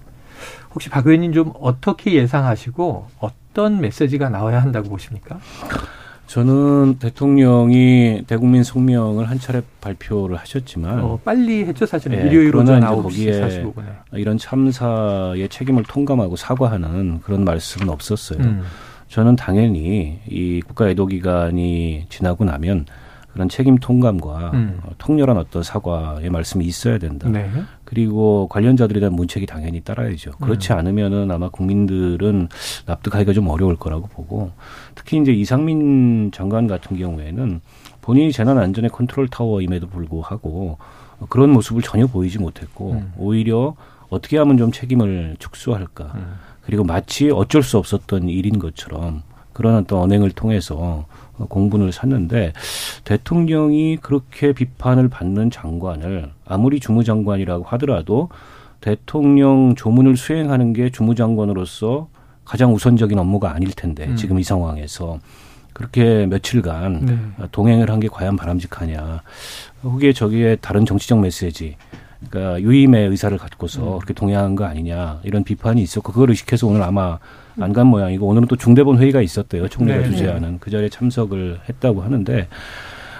혹시 0.73 0.89
박 0.89 1.05
의원님 1.05 1.33
좀 1.33 1.51
어떻게 1.59 2.13
예상하시고 2.13 3.07
어떤 3.19 3.79
메시지가 3.81 4.29
나와야 4.29 4.61
한다고 4.61 4.89
보십니까? 4.89 5.39
저는 6.27 6.97
대통령이 6.99 8.23
대국민 8.27 8.63
성명을 8.63 9.29
한 9.29 9.39
차례 9.39 9.61
발표를 9.79 10.35
하셨지만 10.37 10.99
어, 10.99 11.19
빨리 11.23 11.63
했죠 11.65 11.85
사실은 11.85 12.19
예, 12.19 12.27
일요일 12.27 12.53
오전 12.55 12.81
9시 12.81 13.73
45분에 13.73 13.85
이런 14.13 14.37
참사의 14.37 15.47
책임을 15.47 15.83
통감하고 15.83 16.35
사과하는 16.35 17.21
그런 17.21 17.45
말씀은 17.45 17.89
없었어요. 17.89 18.39
음. 18.39 18.63
저는 19.07 19.35
당연히 19.35 20.19
이 20.27 20.61
국가 20.65 20.89
애도 20.89 21.07
기간이 21.07 22.05
지나고 22.09 22.45
나면 22.45 22.85
그런 23.37 23.49
책임 23.49 23.77
통감과 23.77 24.51
음. 24.55 24.79
어, 24.83 24.89
통렬한 24.97 25.37
어떤 25.37 25.61
사과의 25.61 26.31
말씀이 26.31 26.65
있어야 26.65 26.97
된다. 26.97 27.29
네. 27.29 27.47
그리고 27.83 28.47
관련자들에 28.47 28.99
대한 28.99 29.13
문책이 29.13 29.45
당연히 29.45 29.79
따라야죠. 29.81 30.31
그렇지 30.41 30.73
음. 30.73 30.79
않으면은 30.79 31.29
아마 31.29 31.49
국민들은 31.49 32.49
납득하기가 32.87 33.33
좀 33.33 33.47
어려울 33.47 33.75
거라고 33.75 34.07
보고 34.07 34.51
특히 34.95 35.17
이제 35.17 35.31
이상민 35.31 36.31
장관 36.33 36.65
같은 36.65 36.97
경우에는 36.97 37.61
본인이 38.01 38.31
재난 38.31 38.57
안전의 38.57 38.89
컨트롤 38.89 39.27
타워임에도 39.27 39.87
불구하고 39.87 40.79
그런 41.29 41.51
모습을 41.51 41.83
전혀 41.83 42.07
보이지 42.07 42.39
못했고 42.39 42.93
음. 42.93 43.13
오히려 43.17 43.75
어떻게 44.09 44.39
하면 44.39 44.57
좀 44.57 44.71
책임을 44.71 45.35
축소할까. 45.37 46.13
음. 46.67 46.69
그리고 46.69 46.83
마치 46.83 47.31
어쩔 47.31 47.63
수 47.63 47.77
없었던 47.77 48.29
일인 48.29 48.59
것처럼 48.59 49.23
그런 49.53 49.75
어떤 49.75 49.99
언행을 49.99 50.31
통해서 50.31 51.05
공분을 51.37 51.91
샀는데 51.91 52.53
대통령이 53.03 53.97
그렇게 53.97 54.53
비판을 54.53 55.07
받는 55.09 55.49
장관을 55.49 56.31
아무리 56.45 56.79
주무장관이라고 56.79 57.63
하더라도 57.65 58.29
대통령 58.81 59.73
조문을 59.75 60.17
수행하는 60.17 60.73
게 60.73 60.89
주무장관으로서 60.89 62.09
가장 62.45 62.73
우선적인 62.73 63.17
업무가 63.17 63.53
아닐 63.53 63.71
텐데 63.71 64.07
음. 64.07 64.15
지금 64.15 64.39
이 64.39 64.43
상황에서 64.43 65.19
그렇게 65.73 66.25
며칠간 66.25 67.05
네. 67.05 67.47
동행을 67.51 67.91
한 67.91 67.99
게 67.99 68.07
과연 68.07 68.35
바람직하냐. 68.35 69.21
후기에 69.81 70.13
저기에 70.13 70.57
다른 70.57 70.85
정치적 70.85 71.19
메시지 71.19 71.75
그러니까 72.29 72.61
유임의 72.61 73.09
의사를 73.09 73.37
갖고서 73.37 73.81
음. 73.95 73.99
그렇게 73.99 74.13
동의한 74.13 74.55
거 74.55 74.65
아니냐 74.65 75.19
이런 75.23 75.43
비판이 75.43 75.81
있었고 75.81 76.11
그걸 76.13 76.31
의식해서 76.31 76.67
오늘 76.67 76.81
아마 76.83 77.19
안 77.59 77.73
간 77.73 77.87
모양이고 77.87 78.27
오늘은 78.27 78.47
또 78.47 78.55
중대본 78.55 78.99
회의가 78.99 79.21
있었대요 79.21 79.67
총리가 79.67 79.97
네, 79.97 80.03
네. 80.03 80.11
주재하는 80.11 80.59
그 80.59 80.69
자리에 80.69 80.89
참석을 80.89 81.59
했다고 81.67 82.01
하는데 82.01 82.47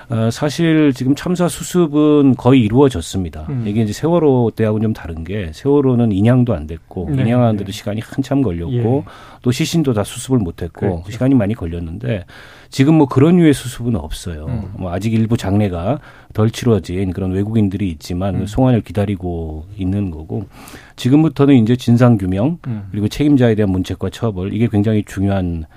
어, 0.10 0.30
사실 0.32 0.94
지금 0.94 1.16
참사 1.16 1.50
수습은 1.50 2.36
거의 2.36 2.62
이루어졌습니다. 2.62 3.46
음. 3.50 3.66
이게 3.68 3.82
이제 3.82 3.92
세월호 3.92 4.52
때하고는 4.56 4.84
좀 4.84 4.94
다른 4.94 5.26
게 5.26 5.52
세월호는 5.54 6.14
인양도 6.14 6.54
안 6.54 6.66
됐고 6.66 7.10
네, 7.12 7.24
인양하는데도 7.24 7.66
네. 7.66 7.72
시간이 7.72 8.02
한참 8.02 8.42
걸렸고 8.42 8.74
예. 8.74 9.04
또 9.42 9.52
시신도 9.52 9.94
다 9.94 10.06
수습을 10.06 10.40
못했고 10.40 10.80
그렇죠. 10.80 11.12
시간이 11.12 11.36
많이 11.36 11.54
걸렸는데 11.54 12.26
지금 12.70 12.96
뭐 12.96 13.08
그런 13.08 13.38
류의 13.38 13.54
수습은 13.54 13.98
없어요. 13.98 14.46
음. 14.46 14.72
뭐 14.80 14.94
아직 14.94 15.14
일부 15.14 15.36
장례가 15.36 16.00
덜 16.34 16.52
치러진 16.52 17.12
그런 17.12 17.32
외국인들이 17.32 17.90
있지만 17.90 18.36
음. 18.36 18.46
송환을 18.46 18.82
기다리고 18.82 19.66
있는 19.78 20.10
거고 20.12 20.46
지금부터는 20.96 21.56
이제 21.56 21.76
진상 21.76 22.18
규명 22.18 22.60
음. 22.68 22.88
그리고 22.92 23.10
책임자에 23.10 23.56
대한 23.56 23.72
문책과 23.72 24.10
처벌 24.10 24.54
이게 24.54 24.68
굉장히 24.72 25.04
중요한 25.06 25.66
어, 25.66 25.68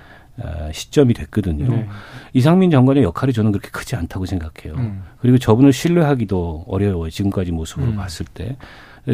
시점이 0.73 1.13
됐거든요. 1.13 1.67
네. 1.69 1.87
이상민 2.33 2.71
장관의 2.71 3.03
역할이 3.03 3.33
저는 3.33 3.51
그렇게 3.51 3.69
크지 3.69 3.95
않다고 3.95 4.25
생각해요. 4.25 4.75
음. 4.77 5.03
그리고 5.19 5.37
저분을 5.37 5.73
신뢰하기도 5.73 6.65
어려워요. 6.67 7.09
지금까지 7.09 7.51
모습으로 7.51 7.91
음. 7.91 7.95
봤을 7.95 8.25
때. 8.33 8.55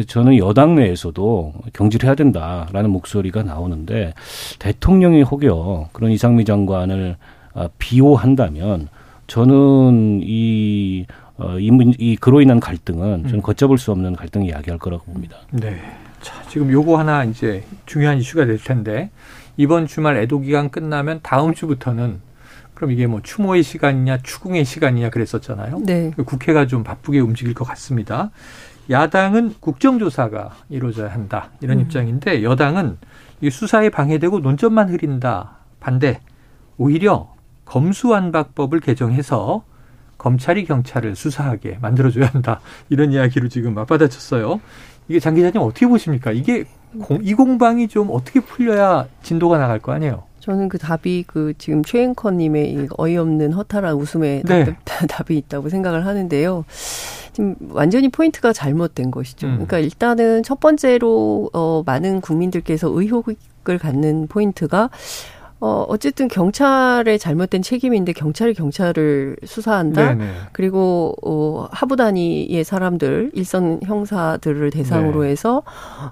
저는 0.06 0.36
여당 0.36 0.74
내에서도 0.74 1.54
경질 1.72 2.04
해야 2.04 2.14
된다라는 2.14 2.90
목소리가 2.90 3.42
나오는데 3.42 4.12
대통령이 4.58 5.22
혹여 5.22 5.88
그런 5.92 6.10
이상민 6.10 6.44
장관을 6.44 7.16
아, 7.54 7.68
비호한다면 7.78 8.88
저는 9.28 10.20
이 10.22 11.06
어, 11.38 11.58
이, 11.58 11.70
문, 11.70 11.94
이 11.98 12.16
그로 12.16 12.40
인한 12.40 12.60
갈등은 12.60 13.28
좀 13.28 13.38
음. 13.38 13.42
걷잡을 13.42 13.78
수 13.78 13.92
없는 13.92 14.16
갈등 14.16 14.44
이 14.44 14.50
야기할 14.50 14.78
거라고 14.78 15.04
봅니다. 15.04 15.36
네. 15.52 15.80
자, 16.20 16.34
지금 16.48 16.70
요거 16.72 16.98
하나 16.98 17.24
이제 17.24 17.62
중요한 17.86 18.18
이슈가 18.18 18.44
될 18.44 18.58
텐데 18.58 19.08
이번 19.58 19.88
주말 19.88 20.16
애도 20.16 20.38
기간 20.38 20.70
끝나면 20.70 21.18
다음 21.22 21.52
주부터는 21.52 22.20
그럼 22.74 22.92
이게 22.92 23.08
뭐 23.08 23.20
추모의 23.22 23.64
시간이냐 23.64 24.18
추궁의 24.22 24.64
시간이냐 24.64 25.10
그랬었잖아요. 25.10 25.82
네. 25.84 26.12
국회가 26.24 26.66
좀 26.68 26.84
바쁘게 26.84 27.18
움직일 27.18 27.54
것 27.54 27.64
같습니다. 27.64 28.30
야당은 28.88 29.56
국정조사가 29.58 30.54
이루어져야 30.70 31.12
한다 31.12 31.50
이런 31.60 31.78
음. 31.78 31.82
입장인데 31.82 32.44
여당은 32.44 32.98
이 33.40 33.50
수사에 33.50 33.90
방해되고 33.90 34.38
논점만 34.38 34.90
흐린다 34.90 35.58
반대 35.80 36.20
오히려 36.76 37.34
검수완박법을 37.64 38.78
개정해서 38.78 39.64
검찰이 40.18 40.64
경찰을 40.66 41.16
수사하게 41.16 41.78
만들어줘야 41.82 42.26
한다 42.26 42.60
이런 42.88 43.12
이야기로 43.12 43.48
지금 43.48 43.74
맞받아쳤어요. 43.74 44.60
이게 45.08 45.18
장 45.18 45.34
기자님 45.34 45.60
어떻게 45.62 45.88
보십니까? 45.88 46.30
이게 46.30 46.64
공, 47.02 47.18
이 47.22 47.34
공방이 47.34 47.88
좀 47.88 48.08
어떻게 48.10 48.40
풀려야 48.40 49.06
진도가 49.22 49.58
나갈 49.58 49.78
거 49.78 49.92
아니에요? 49.92 50.24
저는 50.40 50.68
그 50.68 50.78
답이 50.78 51.24
그 51.26 51.52
지금 51.58 51.84
최앵커님의 51.84 52.88
어이없는 52.96 53.52
허탈한 53.52 53.94
웃음에 53.96 54.42
네. 54.46 54.76
답, 55.08 55.30
이 55.30 55.36
있다고 55.36 55.68
생각을 55.68 56.06
하는데요. 56.06 56.64
지금 57.32 57.54
완전히 57.70 58.08
포인트가 58.08 58.52
잘못된 58.52 59.10
것이죠. 59.10 59.46
음. 59.46 59.52
그러니까 59.54 59.78
일단은 59.78 60.42
첫 60.42 60.58
번째로 60.58 61.50
어 61.52 61.82
많은 61.84 62.20
국민들께서 62.22 62.88
의혹을 62.88 63.36
갖는 63.78 64.28
포인트가 64.28 64.88
어, 65.60 65.84
어쨌든 65.88 66.28
경찰의 66.28 67.18
잘못된 67.18 67.62
책임인데 67.62 68.12
경찰이 68.12 68.54
경찰을 68.54 69.36
수사한다. 69.44 70.14
네네. 70.14 70.30
그리고 70.52 71.14
어, 71.22 71.68
하부 71.72 71.96
단위의 71.96 72.62
사람들, 72.62 73.32
일선 73.34 73.80
형사들을 73.82 74.70
대상으로 74.70 75.22
네. 75.22 75.30
해서 75.30 75.62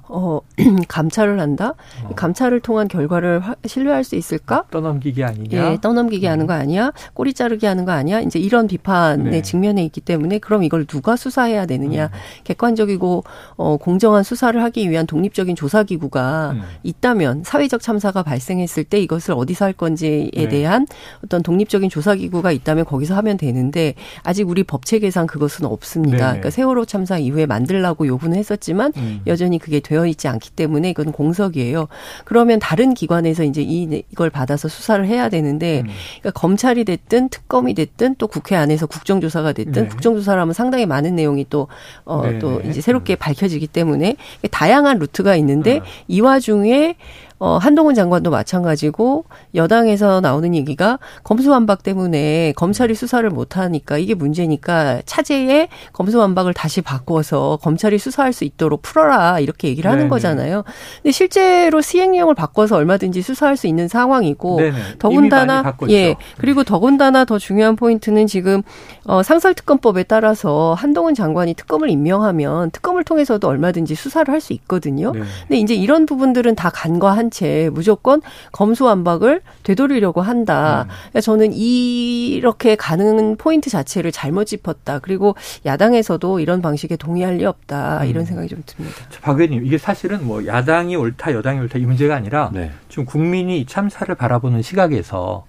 어, 0.09 0.41
감찰을 0.89 1.39
한다. 1.39 1.75
어. 2.05 2.15
감찰을 2.17 2.61
통한 2.61 2.89
결과를 2.89 3.39
화, 3.41 3.55
신뢰할 3.65 4.03
수 4.03 4.17
있을까? 4.17 4.65
떠넘기기 4.71 5.23
아니냐? 5.23 5.73
예, 5.73 5.79
떠넘기기 5.81 6.23
네. 6.23 6.29
하는 6.29 6.47
거 6.47 6.55
아니야? 6.55 6.93
꼬리 7.15 7.33
자르기 7.33 7.67
하는 7.67 7.85
거 7.85 7.93
아니야? 7.93 8.21
이제 8.21 8.41
이런 8.41 8.67
비판의 8.67 9.31
네. 9.31 9.43
측면에 9.43 9.85
있기 9.85 10.01
때문에 10.01 10.39
그럼 10.39 10.65
이걸 10.65 10.87
누가 10.87 11.15
수사해야 11.15 11.67
되느냐? 11.67 12.07
음. 12.07 12.11
객관적이고 12.43 13.23
어, 13.57 13.77
공정한 13.77 14.25
수사를 14.25 14.61
하기 14.61 14.91
위한 14.91 15.07
독립적인 15.07 15.55
조사 15.55 15.85
기구가 15.85 16.51
음. 16.55 16.63
있다면 16.83 17.45
사회적 17.45 17.81
참사가 17.81 18.25
발생했을 18.25 18.83
때 18.83 18.99
이것을 19.01 19.36
어디서 19.37 19.66
할 19.66 19.72
건지에 19.72 20.31
네. 20.33 20.49
대한 20.49 20.87
어떤 21.25 21.42
독립적인 21.42 21.90
조사기구가 21.90 22.53
있다면 22.53 22.85
거기서 22.85 23.14
하면 23.16 23.37
되는데 23.37 23.94
아직 24.22 24.49
우리 24.49 24.62
법 24.62 24.85
체계상 24.85 25.27
그것은 25.27 25.66
없습니다. 25.66 26.16
네 26.16 26.22
그러니까 26.25 26.51
세월호 26.51 26.85
참사 26.85 27.18
이후에 27.18 27.46
만들라고 27.46 28.07
요구는 28.07 28.37
했었지만 28.37 28.92
음. 28.96 29.20
여전히 29.27 29.59
그게 29.59 29.81
되어 29.81 30.07
있지 30.07 30.29
않기 30.29 30.51
때문에 30.51 30.90
이건 30.90 31.12
공석이에요. 31.12 31.88
그러면 32.25 32.59
다른 32.59 32.94
기관에서 32.94 33.44
이제 33.44 33.62
이, 33.62 34.05
이걸 34.11 34.31
받아서 34.31 34.68
수사를 34.68 35.05
해야 35.07 35.29
되는데 35.29 35.81
음. 35.81 35.90
그러니까 36.20 36.40
검찰이 36.40 36.85
됐든 36.85 37.29
특검이 37.29 37.75
됐든 37.75 38.16
또 38.18 38.27
국회 38.27 38.57
안에서 38.57 38.87
국정조사가 38.87 39.53
됐든 39.53 39.83
네. 39.85 39.88
국정조사라면 39.88 40.55
상당히 40.55 40.87
많은 40.87 41.14
내용이 41.14 41.46
또 41.51 41.68
어, 42.05 42.22
또 42.40 42.61
이제 42.62 42.81
새롭게 42.81 43.14
음. 43.14 43.18
밝혀지기 43.18 43.66
때문에 43.68 44.16
다양한 44.51 44.99
루트가 44.99 45.37
있는데 45.37 45.81
아. 45.81 45.85
이 46.09 46.20
와중에 46.20 46.96
어, 47.38 47.59
한동훈 47.59 47.94
장관도 47.94 48.31
마찬가지고 48.31 49.27
여당에서 49.55 50.20
나오는 50.22 50.55
얘기가 50.55 50.99
검수완박 51.22 51.83
때문에 51.83 52.53
검찰이 52.57 52.94
수사를 52.94 53.29
못하니까 53.29 53.99
이게 53.99 54.14
문제니까 54.14 55.03
차제에 55.05 55.68
검수완박을 55.92 56.55
다시 56.55 56.81
바꿔서 56.81 57.59
검찰이 57.61 57.99
수사할 57.99 58.33
수 58.33 58.44
있도록 58.44 58.81
풀어라 58.83 59.38
이렇게 59.40 59.68
얘기를 59.68 59.90
하는 59.90 60.05
네네. 60.05 60.11
거잖아요. 60.11 60.64
근데 61.03 61.12
실제로 61.12 61.83
시행령을 61.83 62.35
바꿔서 62.35 62.77
얼마든지 62.77 63.20
수사할 63.20 63.59
수 63.59 63.66
있는 63.66 63.88
상황이고 63.88 64.57
네네. 64.57 64.79
더군다나 64.99 65.75
예 65.90 66.16
그리고 66.38 66.64
더군다나 66.64 67.27
더 67.27 67.38
중요한 67.38 67.77
포인트는 67.77 68.27
지금 68.27 68.62
어, 69.05 69.22
상설특검법에 69.22 70.05
따라서 70.05 70.75
한동훈 70.79 71.14
장관이 71.14 71.55
특검을 71.55 71.90
임명하면 71.90 72.70
특검을 72.70 73.05
통해서도 73.05 73.46
얼마든지 73.46 73.94
수사를 73.94 74.33
할 74.33 74.46
수 74.46 74.53
있거든요. 74.53 75.12
네. 75.12 75.20
근데 75.42 75.59
이제 75.59 75.75
이런 75.75 76.07
부분들은 76.07 76.55
다 76.55 76.70
간과한 76.70 77.26
한 77.27 77.31
채 77.31 77.71
무조건 77.73 78.23
검수완박을 78.53 79.43
되돌리려고 79.62 80.23
한다. 80.23 80.87
음. 80.89 80.89
그러니까 81.11 81.21
저는 81.21 81.53
이렇게 81.53 82.77
가는 82.77 83.37
포인트 83.37 83.69
자체를 83.69 84.12
잘못 84.12 84.45
짚었다. 84.45 85.01
그리고 85.01 85.35
야당에서도 85.65 86.41
이런 86.41 86.62
방식에 86.62 86.97
동의할 86.97 87.37
리 87.37 87.45
없다. 87.45 88.05
이런 88.05 88.23
음. 88.23 88.27
생각이 88.27 88.49
좀 88.49 88.62
듭니다. 88.65 88.97
박 89.23 89.39
의원님, 89.39 89.67
이게 89.67 89.77
사실은 89.77 90.25
뭐 90.25 90.47
야당이 90.47 90.97
옳다, 90.97 91.33
여당이 91.33 91.61
옳다 91.61 91.79
이 91.79 91.83
문제가 91.83 92.15
아니라 92.15 92.51
네. 92.53 92.71
지금 92.89 93.05
국민이 93.05 93.67
참사를 93.67 94.12
바라보는 94.15 94.62
시각에서 94.62 95.45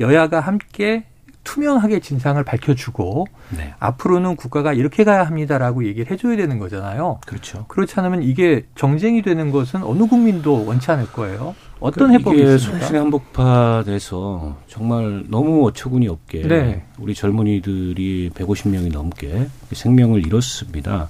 여야가 0.00 0.40
함께 0.40 1.04
투명하게 1.44 2.00
진상을 2.00 2.42
밝혀주고 2.44 3.26
네. 3.56 3.74
앞으로는 3.78 4.36
국가가 4.36 4.72
이렇게 4.72 5.04
가야 5.04 5.24
합니다라고 5.24 5.84
얘기를 5.84 6.10
해줘야 6.10 6.36
되는 6.36 6.58
거잖아요. 6.58 7.18
그렇죠. 7.26 7.64
그렇지 7.68 7.98
않으면 7.98 8.22
이게 8.22 8.64
정쟁이 8.74 9.22
되는 9.22 9.50
것은 9.50 9.82
어느 9.82 10.06
국민도 10.06 10.66
원치 10.66 10.90
않을 10.90 11.06
거예요. 11.12 11.54
어떤 11.80 12.08
그 12.08 12.14
해법이 12.14 12.38
이게? 12.38 12.58
속신의 12.58 13.00
한복판에서 13.00 14.56
정말 14.68 15.24
너무 15.28 15.66
어처구니 15.66 16.08
없게 16.08 16.46
네. 16.46 16.84
우리 16.98 17.14
젊은이들이 17.14 18.30
150명이 18.34 18.92
넘게 18.92 19.48
생명을 19.72 20.24
잃었습니다. 20.24 21.08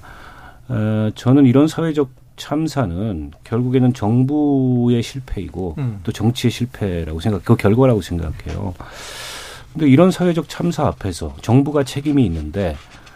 어, 0.69 1.09
저는 1.13 1.45
이런 1.45 1.67
사회적 1.67 2.09
참사는 2.35 3.31
결국에는 3.43 3.93
정부의 3.93 5.03
실패이고 5.03 5.75
음. 5.77 5.99
또 6.03 6.11
정치의 6.11 6.51
실패라고 6.51 7.19
생각, 7.19 7.45
그 7.45 7.55
결과라고 7.55 8.01
생각해요. 8.01 8.73
근데 9.73 9.87
이런 9.87 10.11
사회적 10.11 10.47
참사 10.49 10.85
앞에서 10.85 11.35
정부가 11.41 11.83
책임이 11.83 12.25
있는데 12.25 12.75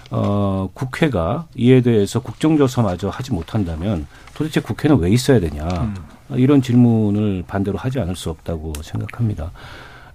어, 0.10 0.70
국회가 0.74 1.48
이에 1.56 1.82
대해서 1.82 2.20
국정조사마저 2.20 3.10
하지 3.10 3.34
못한다면 3.34 4.08
도대체 4.34 4.60
국회는 4.60 4.98
왜 5.00 5.10
있어야 5.10 5.40
되냐 5.40 5.66
음. 5.66 5.96
이런 6.32 6.62
질문을 6.62 7.44
반대로 7.48 7.78
하지 7.78 8.00
않을 8.00 8.16
수 8.16 8.30
없다고 8.30 8.74
생각합니다. 8.82 9.52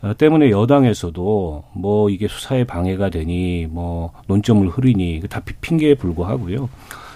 어, 0.03 0.15
때문에 0.17 0.51
여당에서도 0.51 1.65
뭐 1.75 2.11
이게 2.11 2.27
수사에 2.27 2.65
방해가 2.65 3.11
되니 3.11 3.69
뭐 3.71 4.13
논점을 4.27 4.67
흐리니 4.69 5.23
다 5.29 5.41
핑계에 5.61 5.95
불구하고요. 5.95 6.69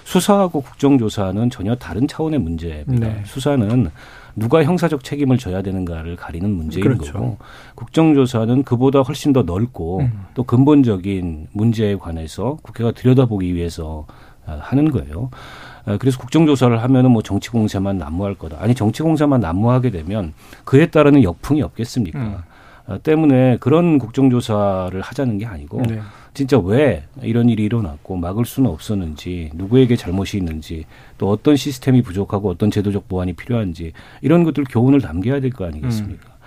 수사하고 0.05 0.61
국정조사는 0.61 1.49
전혀 1.49 1.75
다른 1.75 2.07
차원의 2.07 2.39
문제입니다. 2.39 3.07
네. 3.07 3.23
수사는 3.25 3.91
누가 4.37 4.63
형사적 4.63 5.03
책임을 5.03 5.37
져야 5.37 5.63
되는가를 5.63 6.15
가리는 6.15 6.49
문제인 6.49 6.83
그렇죠. 6.83 7.11
거고 7.11 7.37
국정조사는 7.75 8.63
그보다 8.63 9.01
훨씬 9.01 9.33
더 9.33 9.41
넓고 9.41 10.01
음. 10.01 10.25
또 10.35 10.43
근본적인 10.43 11.47
문제에 11.51 11.95
관해서 11.95 12.57
국회가 12.61 12.91
들여다보기 12.91 13.55
위해서 13.55 14.05
아, 14.45 14.59
하는 14.61 14.91
거예요. 14.91 15.31
아, 15.85 15.97
그래서 15.97 16.19
국정조사를 16.19 16.81
하면은 16.81 17.11
뭐 17.11 17.23
정치 17.23 17.49
공세만 17.49 17.97
난무할 17.97 18.35
거다. 18.35 18.57
아니 18.59 18.75
정치 18.75 19.01
공세만 19.01 19.39
난무하게 19.39 19.89
되면 19.89 20.33
그에 20.63 20.85
따르는 20.85 21.23
역풍이 21.23 21.63
없겠습니까? 21.63 22.19
음. 22.19 22.37
아, 22.85 22.97
때문에 22.99 23.57
그런 23.59 23.97
국정조사를 23.97 25.01
하자는 25.01 25.39
게 25.39 25.47
아니고 25.47 25.81
네. 25.81 25.99
진짜 26.37 26.59
왜 26.59 27.03
이런 27.23 27.49
일이 27.49 27.63
일어났고 27.63 28.15
막을 28.15 28.45
수는 28.45 28.69
없었는지 28.69 29.49
누구에게 29.55 29.95
잘못이 29.95 30.37
있는지 30.37 30.85
또 31.17 31.31
어떤 31.31 31.55
시스템이 31.55 32.03
부족하고 32.03 32.47
어떤 32.51 32.69
제도적 32.69 33.07
보완이 33.07 33.33
필요한지 33.33 33.91
이런 34.21 34.43
것들 34.43 34.65
교훈을 34.69 34.99
남겨야 34.99 35.39
될 35.39 35.49
거 35.49 35.65
아니겠습니까? 35.65 36.27
음. 36.29 36.37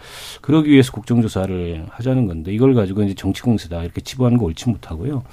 그러기 0.42 0.70
위해서 0.70 0.92
국정조사를 0.92 1.86
하자는 1.90 2.28
건데 2.28 2.52
이걸 2.52 2.72
가지고 2.74 3.02
이제 3.02 3.14
정치 3.14 3.42
공세다 3.42 3.82
이렇게 3.82 4.00
치부하는 4.00 4.38
거 4.38 4.44
옳지 4.44 4.68
못하고요. 4.68 5.24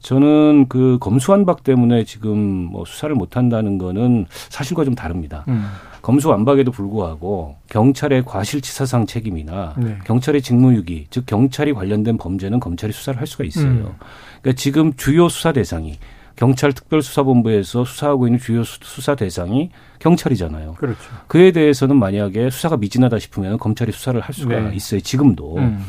저는 0.00 0.66
그 0.68 0.98
검수완박 1.00 1.64
때문에 1.64 2.04
지금 2.04 2.36
뭐 2.38 2.84
수사를 2.84 3.14
못 3.14 3.38
한다는 3.38 3.78
거는 3.78 4.26
사실과 4.28 4.84
좀 4.84 4.94
다릅니다. 4.94 5.46
음. 5.48 5.64
검수완박에도 6.06 6.70
불구하고 6.70 7.56
경찰의 7.68 8.24
과실치사상 8.24 9.06
책임이나 9.06 9.74
네. 9.76 9.98
경찰의 10.04 10.40
직무유기, 10.40 11.08
즉 11.10 11.26
경찰이 11.26 11.72
관련된 11.72 12.16
범죄는 12.16 12.60
검찰이 12.60 12.92
수사를 12.92 13.18
할 13.18 13.26
수가 13.26 13.42
있어요. 13.42 13.66
음. 13.66 13.94
그러니까 14.40 14.52
지금 14.56 14.94
주요 14.94 15.28
수사 15.28 15.52
대상이 15.52 15.98
경찰 16.36 16.72
특별수사본부에서 16.72 17.84
수사하고 17.84 18.28
있는 18.28 18.38
주요 18.38 18.62
수사 18.62 19.16
대상이 19.16 19.70
경찰이잖아요. 19.98 20.74
그렇죠. 20.74 21.00
그에 21.26 21.50
대해서는 21.50 21.96
만약에 21.96 22.50
수사가 22.50 22.76
미진하다 22.76 23.18
싶으면 23.18 23.58
검찰이 23.58 23.90
수사를 23.90 24.20
할 24.20 24.32
수가 24.32 24.60
네. 24.60 24.76
있어요. 24.76 25.00
지금도. 25.00 25.56
음. 25.56 25.84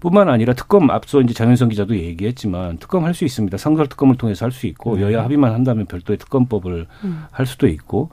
뿐만 0.00 0.28
아니라 0.28 0.54
특검 0.54 0.90
앞서 0.90 1.20
이제 1.20 1.34
장윤성 1.34 1.68
기자도 1.68 1.96
얘기했지만 1.96 2.78
특검 2.78 3.04
할 3.04 3.14
수 3.14 3.24
있습니다. 3.24 3.56
상설 3.58 3.86
특검을 3.88 4.16
통해서 4.16 4.44
할 4.46 4.52
수 4.52 4.66
있고 4.66 4.96
네. 4.96 5.02
여야 5.02 5.22
합의만 5.24 5.52
한다면 5.52 5.86
별도의 5.86 6.16
특검법을 6.18 6.86
음. 7.04 7.24
할 7.30 7.46
수도 7.46 7.66
있고 7.68 8.10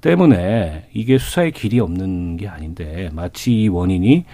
때문에 0.00 0.88
이게 0.94 1.18
수사의 1.18 1.52
길이 1.52 1.80
없는 1.80 2.36
게 2.36 2.48
아닌데 2.48 3.10
마치 3.12 3.62
이 3.62 3.68
원인이 3.68 4.24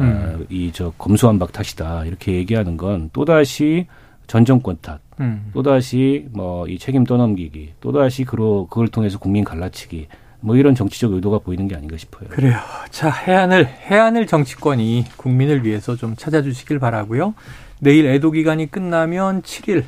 음. 0.00 0.36
어, 0.40 0.44
이저 0.50 0.92
검수완박 0.98 1.52
탓이다 1.52 2.04
이렇게 2.04 2.32
얘기하는 2.34 2.76
건 2.76 3.10
또다시 3.12 3.86
전 4.26 4.44
정권 4.44 4.78
탓 4.80 5.00
음. 5.20 5.50
또다시 5.52 6.26
뭐 6.32 6.66
이 6.68 6.78
책임 6.78 7.04
떠넘기기, 7.04 7.74
또다시 7.80 8.24
그로 8.24 8.66
그걸 8.68 8.88
통해서 8.88 9.18
국민 9.18 9.44
갈라치기 9.44 10.08
뭐 10.44 10.56
이런 10.56 10.74
정치적 10.74 11.12
의도가 11.12 11.38
보이는 11.38 11.66
게 11.68 11.74
아닌가 11.74 11.96
싶어요. 11.96 12.28
그래요. 12.28 12.58
자, 12.90 13.08
해안을 13.08 13.66
해안을 13.66 14.26
정치권이 14.26 15.06
국민을 15.16 15.64
위해서 15.64 15.96
좀 15.96 16.14
찾아주시길 16.16 16.78
바라고요. 16.78 17.34
내일 17.80 18.06
애도 18.06 18.30
기간이 18.30 18.70
끝나면 18.70 19.40
7일 19.42 19.84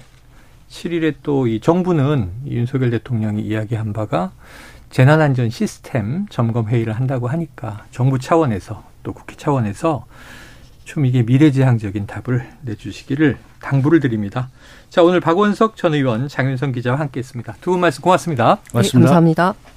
7일에 0.70 1.16
또 1.22 1.46
이 1.46 1.60
정부는 1.60 2.30
윤석열 2.46 2.90
대통령이 2.90 3.42
이야기한 3.42 3.92
바가 3.92 4.32
재난안전 4.90 5.50
시스템 5.50 6.26
점검 6.30 6.68
회의를 6.68 6.94
한다고 6.94 7.28
하니까 7.28 7.84
정부 7.90 8.18
차원에서 8.18 8.82
또 9.02 9.12
국회 9.12 9.36
차원에서 9.36 10.06
좀 10.84 11.04
이게 11.04 11.22
미래지향적인 11.22 12.06
답을 12.06 12.48
내주시기를 12.62 13.36
당부를 13.60 14.00
드립니다. 14.00 14.48
자, 14.88 15.02
오늘 15.02 15.20
박원석 15.20 15.76
전 15.76 15.92
의원, 15.94 16.28
장윤성 16.28 16.72
기자와 16.72 16.98
함께했습니다. 17.00 17.56
두 17.60 17.72
분 17.72 17.80
말씀 17.80 18.00
고맙습니다. 18.02 18.58
고맙습니다. 18.72 18.98
네, 18.98 19.04
감사합니다. 19.04 19.75